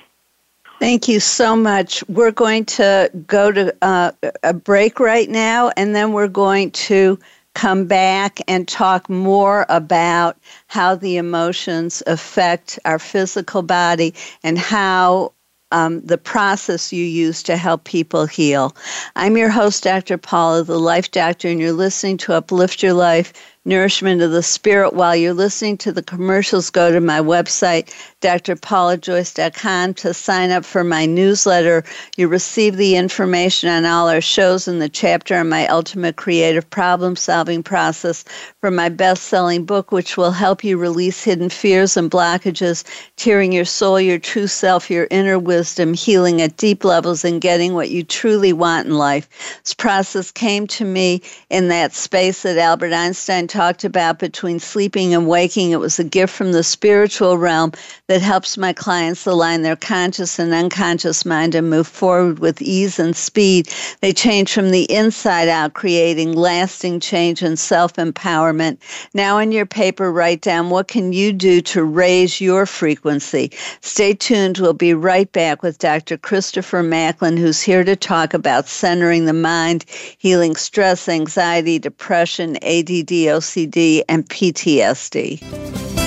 [0.79, 2.03] Thank you so much.
[2.07, 4.11] We're going to go to uh,
[4.43, 7.17] a break right now, and then we're going to
[7.57, 10.37] come back and talk more about
[10.67, 15.33] how the emotions affect our physical body and how
[15.71, 18.75] um, the process you use to help people heal.
[19.15, 20.19] I'm your host, Dr.
[20.19, 23.33] Paula, the Life Doctor, and you're listening to Uplift Your Life
[23.67, 24.93] nourishment of the spirit.
[24.93, 30.83] While you're listening to the commercials, go to my website, drpaulajoyce.com, to sign up for
[30.83, 31.83] my newsletter.
[32.15, 36.67] You receive the information on all our shows in the chapter on my ultimate creative
[36.69, 38.23] problem solving process
[38.61, 42.85] for my best selling book, which will help you release hidden fears and blockages,
[43.17, 47.73] tearing your soul, your true self, your inner wisdom, healing at deep levels, and getting
[47.73, 49.27] what you truly want in life.
[49.63, 55.15] This process came to me in that space that Albert Einstein talked about between sleeping
[55.15, 55.71] and waking.
[55.71, 57.71] It was a gift from the spiritual realm
[58.07, 62.99] that helps my clients align their conscious and unconscious mind and move forward with ease
[62.99, 63.69] and speed.
[64.01, 68.77] They change from the inside out, creating lasting change and self empowerment.
[69.13, 73.51] Now, in your paper, write down what can you do to raise your frequency.
[73.81, 74.57] Stay tuned.
[74.57, 76.17] We'll be right back with Dr.
[76.17, 79.85] Christopher Macklin, who's here to talk about centering the mind,
[80.17, 86.06] healing stress, anxiety, depression, ADD, OCD, and PTSD.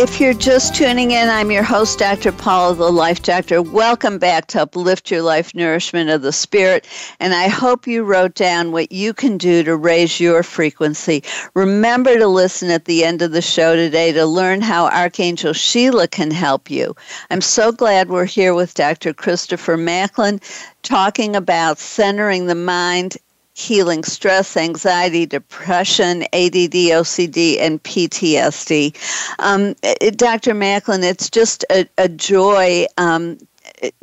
[0.00, 2.30] If you're just tuning in, I'm your host, Dr.
[2.30, 3.60] Paula, the Life Doctor.
[3.60, 6.86] Welcome back to Uplift Your Life Nourishment of the Spirit.
[7.18, 11.24] And I hope you wrote down what you can do to raise your frequency.
[11.54, 16.06] Remember to listen at the end of the show today to learn how Archangel Sheila
[16.06, 16.94] can help you.
[17.30, 19.12] I'm so glad we're here with Dr.
[19.12, 20.40] Christopher Macklin
[20.84, 23.16] talking about centering the mind
[23.58, 28.94] healing stress, anxiety, depression, ADD, OCD, and PTSD.
[29.40, 29.74] Um,
[30.12, 30.54] Dr.
[30.54, 33.36] Macklin, it's just a, a joy um,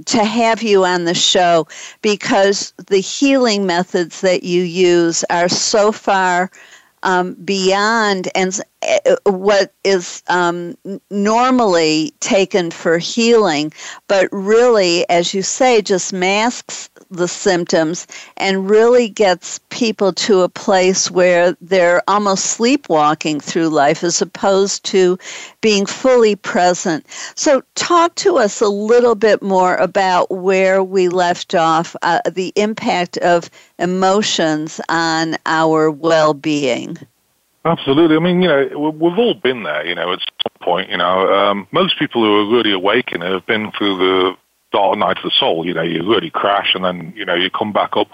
[0.06, 1.68] to have you on the show
[2.02, 6.52] because the healing methods that you use are so far
[7.04, 8.60] um, beyond and
[9.26, 10.76] what is um,
[11.10, 13.72] normally taken for healing,
[14.08, 18.08] but really, as you say, just masks the symptoms
[18.38, 24.84] and really gets people to a place where they're almost sleepwalking through life as opposed
[24.86, 25.18] to
[25.62, 27.06] being fully present.
[27.36, 32.52] So, talk to us a little bit more about where we left off, uh, the
[32.56, 36.98] impact of emotions on our well being.
[37.66, 38.16] Absolutely.
[38.16, 41.34] I mean, you know, we've all been there, you know, at some point, you know.
[41.34, 44.36] Um, most people who are really awakened have been through the
[44.72, 45.66] dark night of the soul.
[45.66, 48.08] You know, you really crash and then, you know, you come back up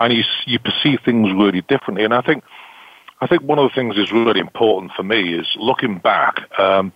[0.00, 2.04] and you, you perceive things really differently.
[2.04, 2.44] And I think,
[3.20, 6.40] I think one of the things is really important for me is looking back.
[6.58, 6.90] Um,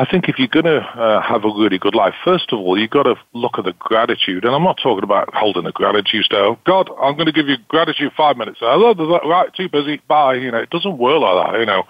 [0.00, 2.78] I think if you're going to uh, have a really good life, first of all,
[2.78, 4.46] you've got to look at the gratitude.
[4.46, 6.58] And I'm not talking about holding a gratitude style.
[6.64, 8.60] God, I'm going to give you gratitude five minutes.
[8.62, 10.00] I thought, right, too busy.
[10.08, 10.36] Bye.
[10.36, 11.60] You know, it doesn't work like that.
[11.60, 11.82] You know,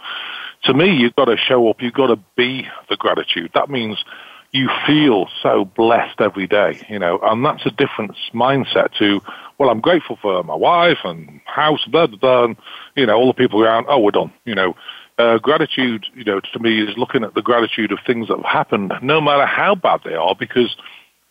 [0.64, 1.80] to me, you've got to show up.
[1.80, 3.52] You've got to be the gratitude.
[3.54, 4.02] That means
[4.50, 9.20] you feel so blessed every day, you know, and that's a different mindset to,
[9.58, 12.56] well, I'm grateful for my wife and house, blah, blah, blah, and,
[12.96, 14.74] you know, all the people around, oh, we're done, you know.
[15.20, 18.52] Uh, gratitude, you know, to me is looking at the gratitude of things that have
[18.60, 20.70] happened, no matter how bad they are, because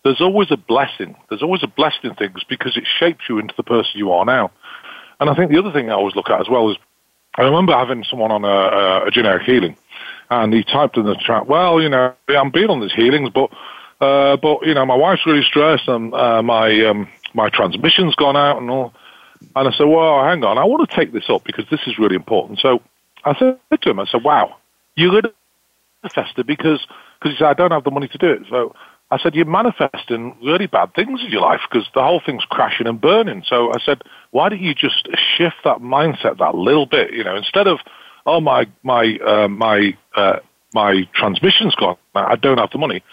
[0.04, 1.16] there's always a blessing.
[1.28, 4.26] There's always a blessing in things because it shapes you into the person you are
[4.26, 4.52] now.
[5.20, 6.78] And I think the other thing I always look at as well is,
[7.36, 9.76] I remember having someone on a, a generic healing,
[10.30, 13.50] and he typed in the chat, well, you know, I'm being on these healings, but,
[14.02, 18.38] uh, but, you know, my wife's really stressed and, uh, my, um, my transmission's gone
[18.38, 18.94] out and all.
[19.56, 21.98] And I said, well, hang on, I want to take this up because this is
[21.98, 22.60] really important.
[22.60, 22.82] So
[23.26, 24.55] I said to him, I said, wow,
[24.95, 25.34] you're going to
[26.03, 26.86] manifest it because,
[27.20, 28.43] because he said, I don't have the money to do it.
[28.49, 28.74] So
[29.11, 32.88] I said, you're manifesting really bad things in your life because the whole thing's crashing
[32.88, 33.43] and burning.
[33.47, 35.07] So I said, why don't you just
[35.38, 37.80] shift that mindset that little bit, you know, instead of,
[38.26, 40.39] oh my my uh, my uh,
[40.74, 41.97] my transmission's gone.
[42.13, 43.03] I don't have the money.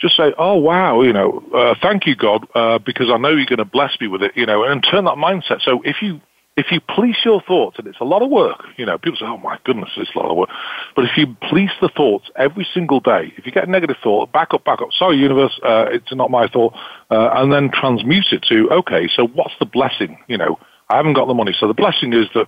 [0.00, 3.46] Just say, oh wow, you know, uh, thank you God, uh, because I know you're
[3.46, 5.62] going to bless me with it, you know, and turn that mindset.
[5.62, 6.20] So if you
[6.62, 9.26] if you police your thoughts, and it's a lot of work, you know, people say,
[9.26, 10.50] oh my goodness, it's a lot of work.
[10.94, 14.32] But if you police the thoughts every single day, if you get a negative thought,
[14.32, 16.74] back up, back up, sorry, universe, uh, it's not my thought,
[17.10, 20.18] uh, and then transmute it to, okay, so what's the blessing?
[20.28, 20.58] You know,
[20.88, 21.54] I haven't got the money.
[21.58, 22.46] So the blessing is that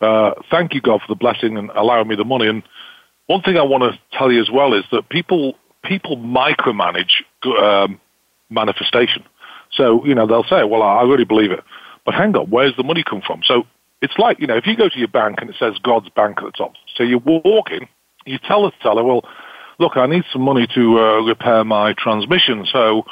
[0.00, 2.46] uh, thank you, God, for the blessing and allowing me the money.
[2.46, 2.62] And
[3.26, 7.22] one thing I want to tell you as well is that people people micromanage
[7.58, 8.00] um,
[8.50, 9.24] manifestation.
[9.72, 11.64] So you know they'll say, "Well, I really believe it,"
[12.04, 13.42] but hang on, where's the money come from?
[13.44, 13.64] So
[14.02, 16.38] it's like you know if you go to your bank and it says God's Bank
[16.38, 17.88] at the top, so you walk in,
[18.26, 19.24] you tell the teller, "Well,
[19.78, 23.04] look, I need some money to uh, repair my transmission," so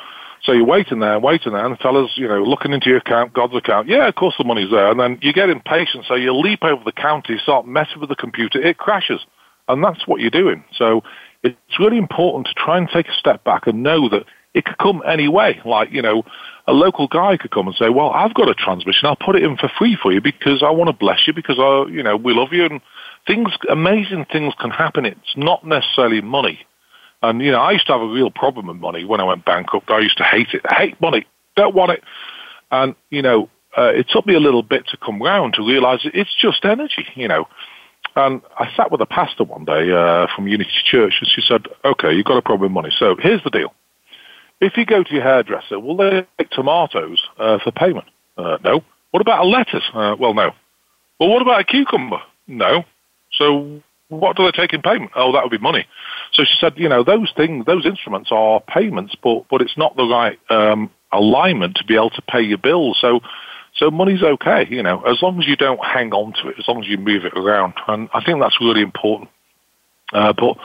[0.45, 3.33] so you're waiting there, waiting there, and the fella's, you know, looking into your account,
[3.33, 3.89] God's account.
[3.89, 4.91] Yeah, of course the money's there.
[4.91, 8.09] And then you get impatient, so you leap over the counter, you start messing with
[8.09, 9.21] the computer, it crashes.
[9.69, 10.65] And that's what you're doing.
[10.77, 11.03] So
[11.45, 14.25] it's really important to try and take a step back and know that
[14.55, 15.61] it could come any way.
[15.65, 16.25] Like, you know,
[16.67, 19.09] a local guy could come and say, well, I've got a transmission.
[19.09, 21.57] I'll put it in for free for you because I want to bless you because,
[21.59, 22.67] I, you know, we love you.
[22.67, 22.81] And
[23.27, 25.07] things, amazing things can happen.
[25.07, 26.61] It's not necessarily money.
[27.23, 29.45] And, you know, I used to have a real problem with money when I went
[29.45, 29.91] bankrupt.
[29.91, 30.63] I used to hate it.
[30.69, 31.27] I hate money.
[31.57, 32.03] Don't want it.
[32.71, 36.01] And, you know, uh, it took me a little bit to come round to realize
[36.05, 37.47] it's just energy, you know.
[38.15, 41.67] And I sat with a pastor one day uh, from Unity Church, and she said,
[41.83, 42.95] "Okay, you've got a problem with money.
[42.99, 43.73] So here's the deal:
[44.63, 48.07] if you go to your hairdresser, will they take tomatoes uh, for payment?
[48.39, 48.83] Uh, no.
[49.11, 49.85] What about a lettuce?
[49.93, 50.53] Uh, well, no.
[51.19, 52.21] Well, what about a cucumber?
[52.47, 52.85] No.
[53.33, 55.11] So what do they take in payment?
[55.17, 55.87] Oh, that would be money.
[56.33, 59.97] So she said, you know, those things, those instruments are payments, but but it's not
[59.97, 62.99] the right um, alignment to be able to pay your bills.
[63.01, 63.21] So
[63.75, 66.69] so money's okay, you know, as long as you don't hang on to it, as
[66.69, 69.31] long as you move it around, and I think that's really important.
[70.13, 70.57] Uh, but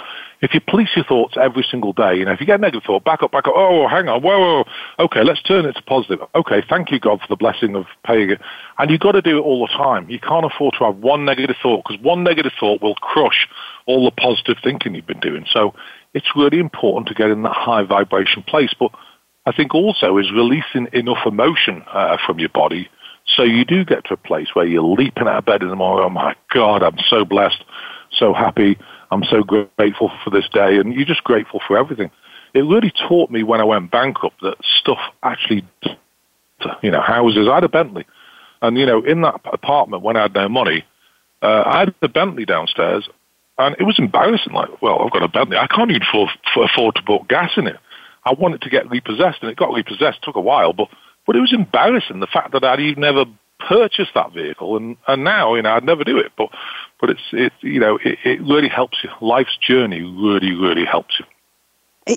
[0.42, 2.84] if you police your thoughts every single day, you know, if you get a negative
[2.86, 4.64] thought, back up, back up, oh, hang on, whoa, whoa,
[5.06, 6.20] okay, let's turn it to positive.
[6.36, 8.42] Okay, thank you, God, for the blessing of paying it.
[8.78, 10.10] And you've got to do it all the time.
[10.10, 13.48] You can't afford to have one negative thought because one negative thought will crush
[13.88, 15.46] all the positive thinking you've been doing.
[15.52, 15.74] So
[16.14, 18.74] it's really important to get in that high vibration place.
[18.80, 18.92] But
[19.46, 22.90] I think also is releasing enough emotion uh, from your body
[23.36, 25.76] so you do get to a place where you're leaping out of bed in the
[25.76, 26.06] morning.
[26.06, 27.64] Oh my God, I'm so blessed,
[28.12, 28.78] so happy.
[29.12, 30.78] I'm so grateful for this day.
[30.78, 32.12] And you're just grateful for everything.
[32.54, 35.68] It really taught me when I went bankrupt that stuff actually,
[36.82, 37.48] you know, houses.
[37.50, 38.06] I had a Bentley.
[38.62, 40.84] And, you know, in that apartment when I had no money,
[41.42, 43.08] uh, I had a Bentley downstairs
[43.58, 44.54] and it was embarrassing.
[44.54, 45.58] Like, well, I've got a Bentley.
[45.58, 47.78] I can't even afford, afford to put gas in it.
[48.26, 50.20] I wanted to get repossessed, and it got repossessed.
[50.22, 50.90] It took a while, but
[51.26, 53.26] but it was embarrassing the fact that I'd even never
[53.60, 56.32] purchased that vehicle, and and now you know I'd never do it.
[56.38, 56.50] But
[57.00, 59.10] but it's it you know it, it really helps you.
[59.22, 61.26] Life's journey really really helps you.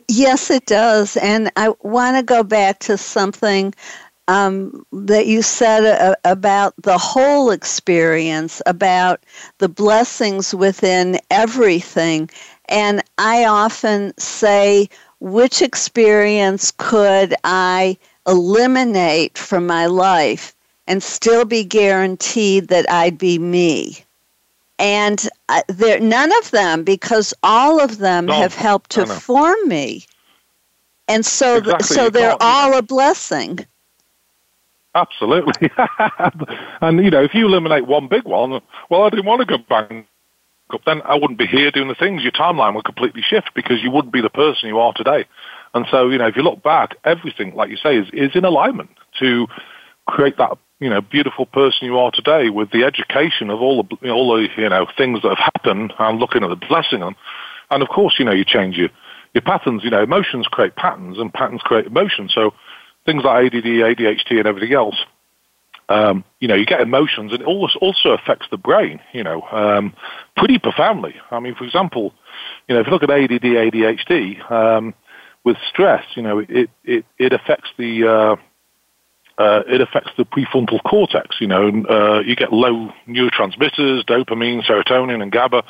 [0.09, 3.75] Yes, it does, and I want to go back to something
[4.31, 9.25] um, that you said uh, about the whole experience, about
[9.59, 12.31] the blessings within everything.
[12.69, 20.55] And I often say, which experience could I eliminate from my life
[20.87, 24.05] and still be guaranteed that I'd be me?
[24.81, 29.69] And uh, there, none of them, because all of them no, have helped to form
[29.69, 30.07] me.
[31.07, 31.87] And so, exactly.
[31.87, 33.59] so they're all a blessing.
[34.95, 35.71] Absolutely.
[36.81, 39.59] and, you know, if you eliminate one big one, well, I didn't want to go
[39.59, 42.23] bankrupt, then I wouldn't be here doing the things.
[42.23, 45.27] Your timeline would completely shift because you wouldn't be the person you are today.
[45.75, 48.47] And so, you know, if you look back, everything, like you say, is, is in
[48.47, 49.47] alignment to
[50.07, 54.11] create that, you know, beautiful person you are today with the education of all the,
[54.11, 57.15] all the, you know, things that have happened and looking at the blessing them.
[57.71, 58.89] And of course, you know, you change your,
[59.35, 62.33] your patterns, you know, emotions create patterns and patterns create emotions.
[62.35, 62.55] So,
[63.07, 64.97] things like ADD, ADHD, and everything else,
[65.89, 69.95] um, you know, you get emotions, and it also affects the brain, you know, um,
[70.37, 71.15] pretty profoundly.
[71.31, 72.15] I mean, for example,
[72.69, 74.95] you know, if you look at ADD, ADHD, um,
[75.45, 78.37] with stress, you know, it, it, it affects the, uh,
[79.41, 85.23] uh, it affects the prefrontal cortex, you know, uh, you get low neurotransmitters, dopamine, serotonin,
[85.23, 85.65] and GABA.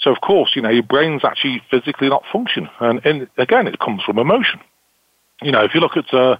[0.00, 2.70] So, of course, you know, your brain's actually physically not functioning.
[2.78, 4.60] And, and again, it comes from emotion.
[5.42, 6.36] You know, if you look at, uh,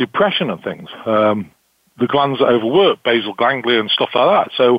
[0.00, 0.88] depression and things.
[1.06, 1.52] Um,
[1.98, 4.50] the glands are overwork, basal ganglia and stuff like that.
[4.56, 4.78] So,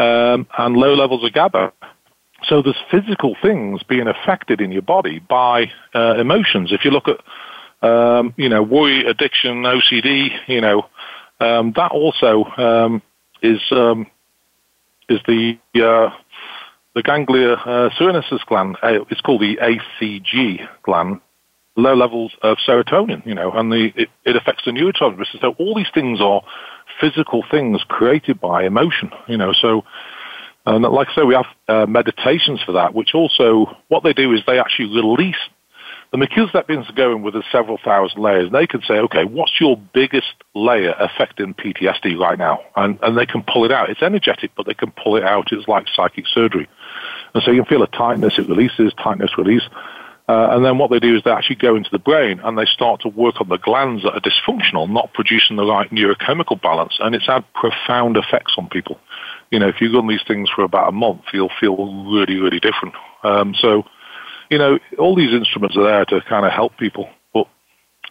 [0.00, 1.72] um, and low levels of GABA.
[2.44, 6.70] So there's physical things being affected in your body by uh, emotions.
[6.70, 7.18] If you look at,
[7.82, 10.86] um, you know, worry, addiction, OCD, you know,
[11.40, 13.02] um, that also um,
[13.42, 14.06] is um,
[15.08, 16.10] is the uh,
[16.94, 17.90] the ganglia uh,
[18.46, 18.76] gland.
[18.82, 21.20] Uh, it's called the ACG gland,
[21.76, 25.40] low levels of serotonin, you know, and the, it, it affects the neurotransmitters.
[25.40, 26.42] So all these things are
[27.00, 29.84] physical things created by emotion, you know, so,
[30.66, 34.32] and like I say, we have uh, meditations for that, which also, what they do
[34.34, 35.36] is they actually release
[36.10, 38.50] the Melchizedek go in with several thousand layers.
[38.50, 42.60] They can say, okay, what's your biggest layer affecting PTSD right now?
[42.76, 43.90] And, and they can pull it out.
[43.90, 45.52] It's energetic, but they can pull it out.
[45.52, 46.68] It's like psychic surgery.
[47.34, 49.68] And so you can feel a tightness, it releases, tightness, release.
[50.28, 52.66] Uh, and then what they do is they actually go into the brain and they
[52.66, 56.98] start to work on the glands that are dysfunctional, not producing the right neurochemical balance.
[57.00, 58.98] And it's had profound effects on people.
[59.50, 61.76] You know, if you run these things for about a month, you'll feel
[62.10, 62.94] really, really different.
[63.22, 63.84] Um, so,
[64.50, 67.08] you know, all these instruments are there to kind of help people.
[67.32, 67.46] But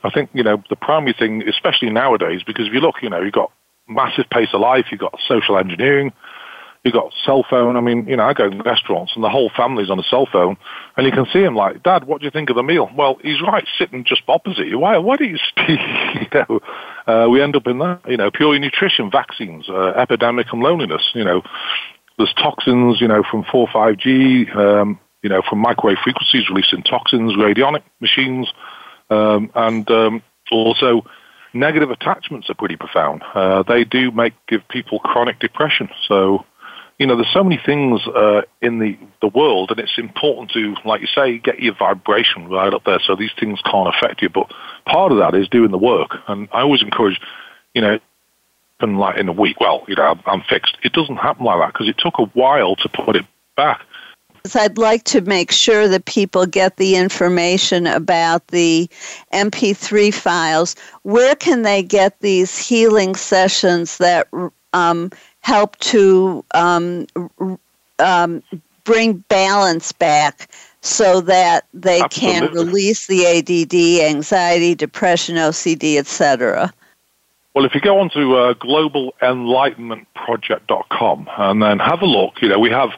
[0.03, 3.21] I think, you know, the primary thing, especially nowadays, because if you look, you know,
[3.21, 3.51] you've got
[3.87, 6.11] massive pace of life, you've got social engineering,
[6.87, 7.75] You've got cell phone.
[7.75, 10.25] I mean, you know, I go to restaurants and the whole family's on a cell
[10.31, 10.55] phone,
[10.95, 12.89] and you can see him like, Dad, what do you think of the meal?
[12.95, 14.79] Well, he's right sitting just opposite you.
[14.79, 14.97] Why?
[14.97, 15.79] Why do you speak?
[16.21, 16.61] you know,
[17.05, 17.99] uh, we end up in that.
[18.07, 21.11] You know, purely nutrition, vaccines, uh, epidemic, and loneliness.
[21.13, 21.41] You know,
[22.17, 23.01] there's toxins.
[23.01, 24.49] You know, from four, five G.
[24.55, 28.47] Um, you know, from microwave frequencies releasing toxins, radionic machines,
[29.09, 31.03] um, and um, also
[31.53, 33.23] negative attachments are pretty profound.
[33.33, 35.89] Uh, they do make give people chronic depression.
[36.07, 36.45] So
[36.99, 40.75] you know, there's so many things uh, in the, the world, and it's important to,
[40.83, 44.29] like you say, get your vibration right up there so these things can't affect you.
[44.29, 44.51] But
[44.85, 46.15] part of that is doing the work.
[46.27, 47.19] And I always encourage,
[47.75, 47.99] you know,
[48.79, 50.75] and like in a week, well, you know, I'm, I'm fixed.
[50.83, 53.81] It doesn't happen like that because it took a while to put it back.
[54.55, 58.87] I'd like to make sure that people get the information about the
[59.33, 60.75] MP3 files.
[61.03, 64.27] Where can they get these healing sessions that
[64.73, 67.07] um, help to um,
[67.99, 68.43] um,
[68.83, 70.49] bring balance back
[70.81, 72.47] so that they Absolutely.
[72.47, 73.73] can release the ADD,
[74.09, 76.71] anxiety, depression, OCD, etc.
[77.53, 82.59] Well, if you go on to uh, globalenlightenmentproject.com and then have a look, you know,
[82.59, 82.91] we have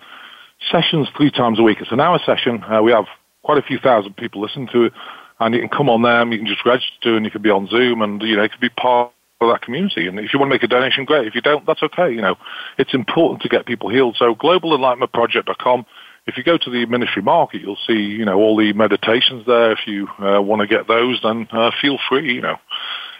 [0.71, 1.79] sessions three times a week.
[1.81, 2.63] It's an hour session.
[2.63, 3.05] Uh, we have
[3.43, 4.93] quite a few thousand people listen to it,
[5.39, 6.31] and you can come on them.
[6.31, 8.61] You can just register, and you can be on Zoom, and you know, it could
[8.61, 10.07] be part of that community.
[10.07, 11.27] And if you want to make a donation, great.
[11.27, 12.11] If you don't, that's okay.
[12.11, 12.35] You know,
[12.77, 14.17] it's important to get people healed.
[14.17, 15.85] So globalenlightenmentproject.com.
[16.27, 19.71] If you go to the ministry market, you'll see, you know, all the meditations there.
[19.71, 22.35] If you uh, want to get those, then uh, feel free.
[22.35, 22.57] You know,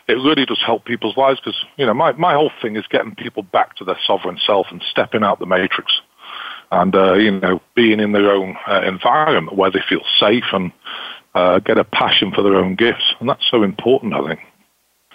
[0.07, 3.15] it really does help people's lives because, you know, my my whole thing is getting
[3.15, 6.01] people back to their sovereign self and stepping out the matrix,
[6.71, 10.71] and uh, you know, being in their own uh, environment where they feel safe and
[11.35, 14.39] uh, get a passion for their own gifts, and that's so important, I think.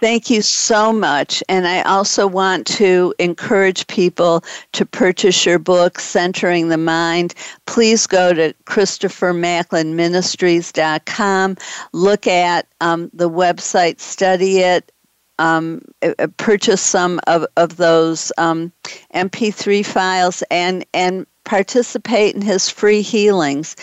[0.01, 1.41] Thank you so much.
[1.49, 7.33] And I also want to encourage people to purchase your book, Centering the Mind.
[7.67, 11.57] Please go to ChristopherMacklinMinistries.com.
[11.93, 14.93] Look at um, the website, study it,
[15.39, 18.73] um, uh, uh, purchase some of, of those um,
[19.15, 23.77] MP3 files, and, and participate in his free healings.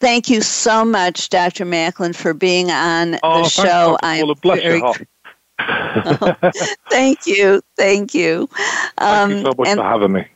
[0.00, 1.64] Thank you so much, Dr.
[1.64, 3.96] Macklin, for being on oh, the show.
[4.02, 4.82] I'm very,
[6.90, 7.62] thank you.
[7.76, 8.48] Thank you.
[8.98, 10.26] Um, thank you so much and, for having me.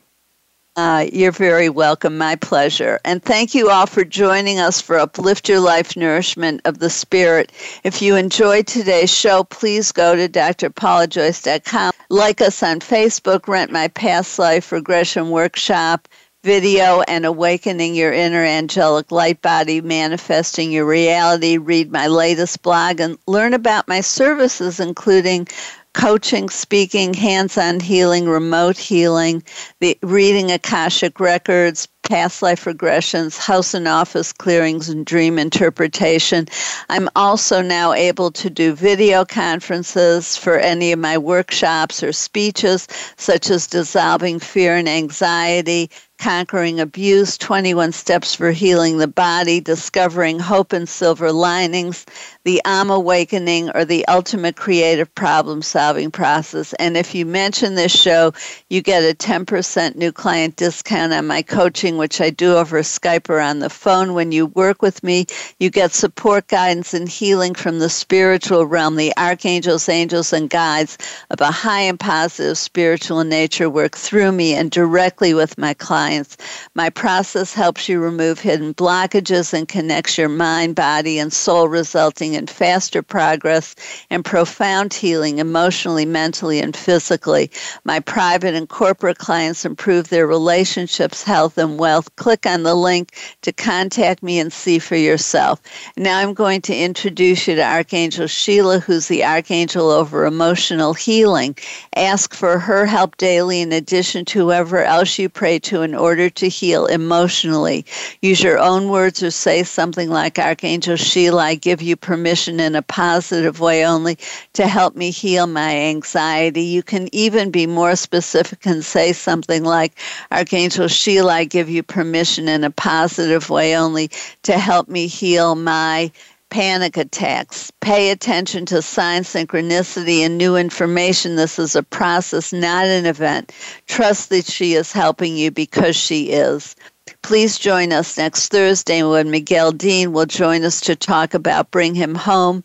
[0.75, 2.17] Uh, you're very welcome.
[2.17, 2.99] My pleasure.
[3.03, 7.51] And thank you all for joining us for Uplift Your Life Nourishment of the Spirit.
[7.83, 11.91] If you enjoyed today's show, please go to drpaulajoyce.com.
[12.09, 16.07] Like us on Facebook, rent my past life regression workshop
[16.43, 21.57] video and awakening your inner angelic light body, manifesting your reality.
[21.57, 25.47] Read my latest blog and learn about my services, including
[25.93, 29.43] coaching, speaking, hands on healing, remote healing,
[29.79, 36.47] the reading Akashic records, past life regressions, house and office clearings, and dream interpretation.
[36.89, 42.87] I'm also now able to do video conferences for any of my workshops or speeches,
[43.17, 45.89] such as dissolving fear and anxiety,
[46.19, 52.05] conquering abuse, 21 steps for healing the body, discovering hope and silver linings,
[52.43, 56.73] the I'm Awakening, or the ultimate creative problem solving process.
[56.73, 58.33] And if you mention this show,
[58.69, 63.29] you get a 10% new client discount on my coaching which I do over Skype
[63.29, 64.13] or on the phone.
[64.13, 65.25] When you work with me,
[65.59, 68.95] you get support, guidance, and healing from the spiritual realm.
[68.95, 70.97] The archangels, angels, and guides
[71.29, 76.37] of a high and positive spiritual nature work through me and directly with my clients.
[76.75, 82.33] My process helps you remove hidden blockages and connects your mind, body, and soul, resulting
[82.33, 83.75] in faster progress
[84.09, 87.49] and profound healing emotionally, mentally, and physically.
[87.83, 93.15] My private and corporate clients improve their relationships, health, and Wealth, click on the link
[93.41, 95.61] to contact me and see for yourself.
[95.97, 101.55] Now I'm going to introduce you to Archangel Sheila, who's the Archangel over emotional healing.
[101.95, 106.29] Ask for her help daily in addition to whoever else you pray to in order
[106.29, 107.85] to heal emotionally.
[108.21, 112.75] Use your own words or say something like, Archangel Sheila, I give you permission in
[112.75, 114.17] a positive way only
[114.53, 116.63] to help me heal my anxiety.
[116.63, 119.97] You can even be more specific and say something like,
[120.31, 124.09] Archangel Sheila, I give you permission in a positive way only
[124.43, 126.11] to help me heal my
[126.49, 127.71] panic attacks.
[127.79, 131.35] Pay attention to sign synchronicity and new information.
[131.35, 133.53] This is a process, not an event.
[133.87, 136.75] Trust that she is helping you because she is.
[137.21, 141.95] Please join us next Thursday when Miguel Dean will join us to talk about Bring
[141.95, 142.63] Him Home.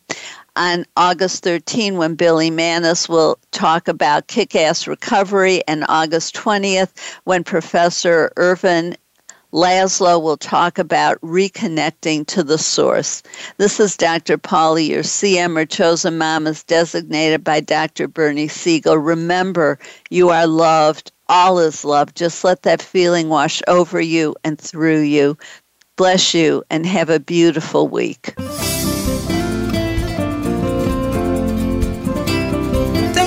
[0.57, 6.91] On August 13, when Billy Manis will talk about kick ass recovery, and August 20th,
[7.25, 8.95] when Professor Ervin
[9.55, 13.23] Laszlo will talk about reconnecting to the source.
[13.57, 14.37] This is Dr.
[14.37, 18.07] Paula, your CM or chosen mom is designated by Dr.
[18.07, 18.97] Bernie Siegel.
[18.97, 19.79] Remember,
[20.09, 21.11] you are loved.
[21.29, 22.13] All is love.
[22.15, 25.37] Just let that feeling wash over you and through you.
[25.95, 28.35] Bless you and have a beautiful week.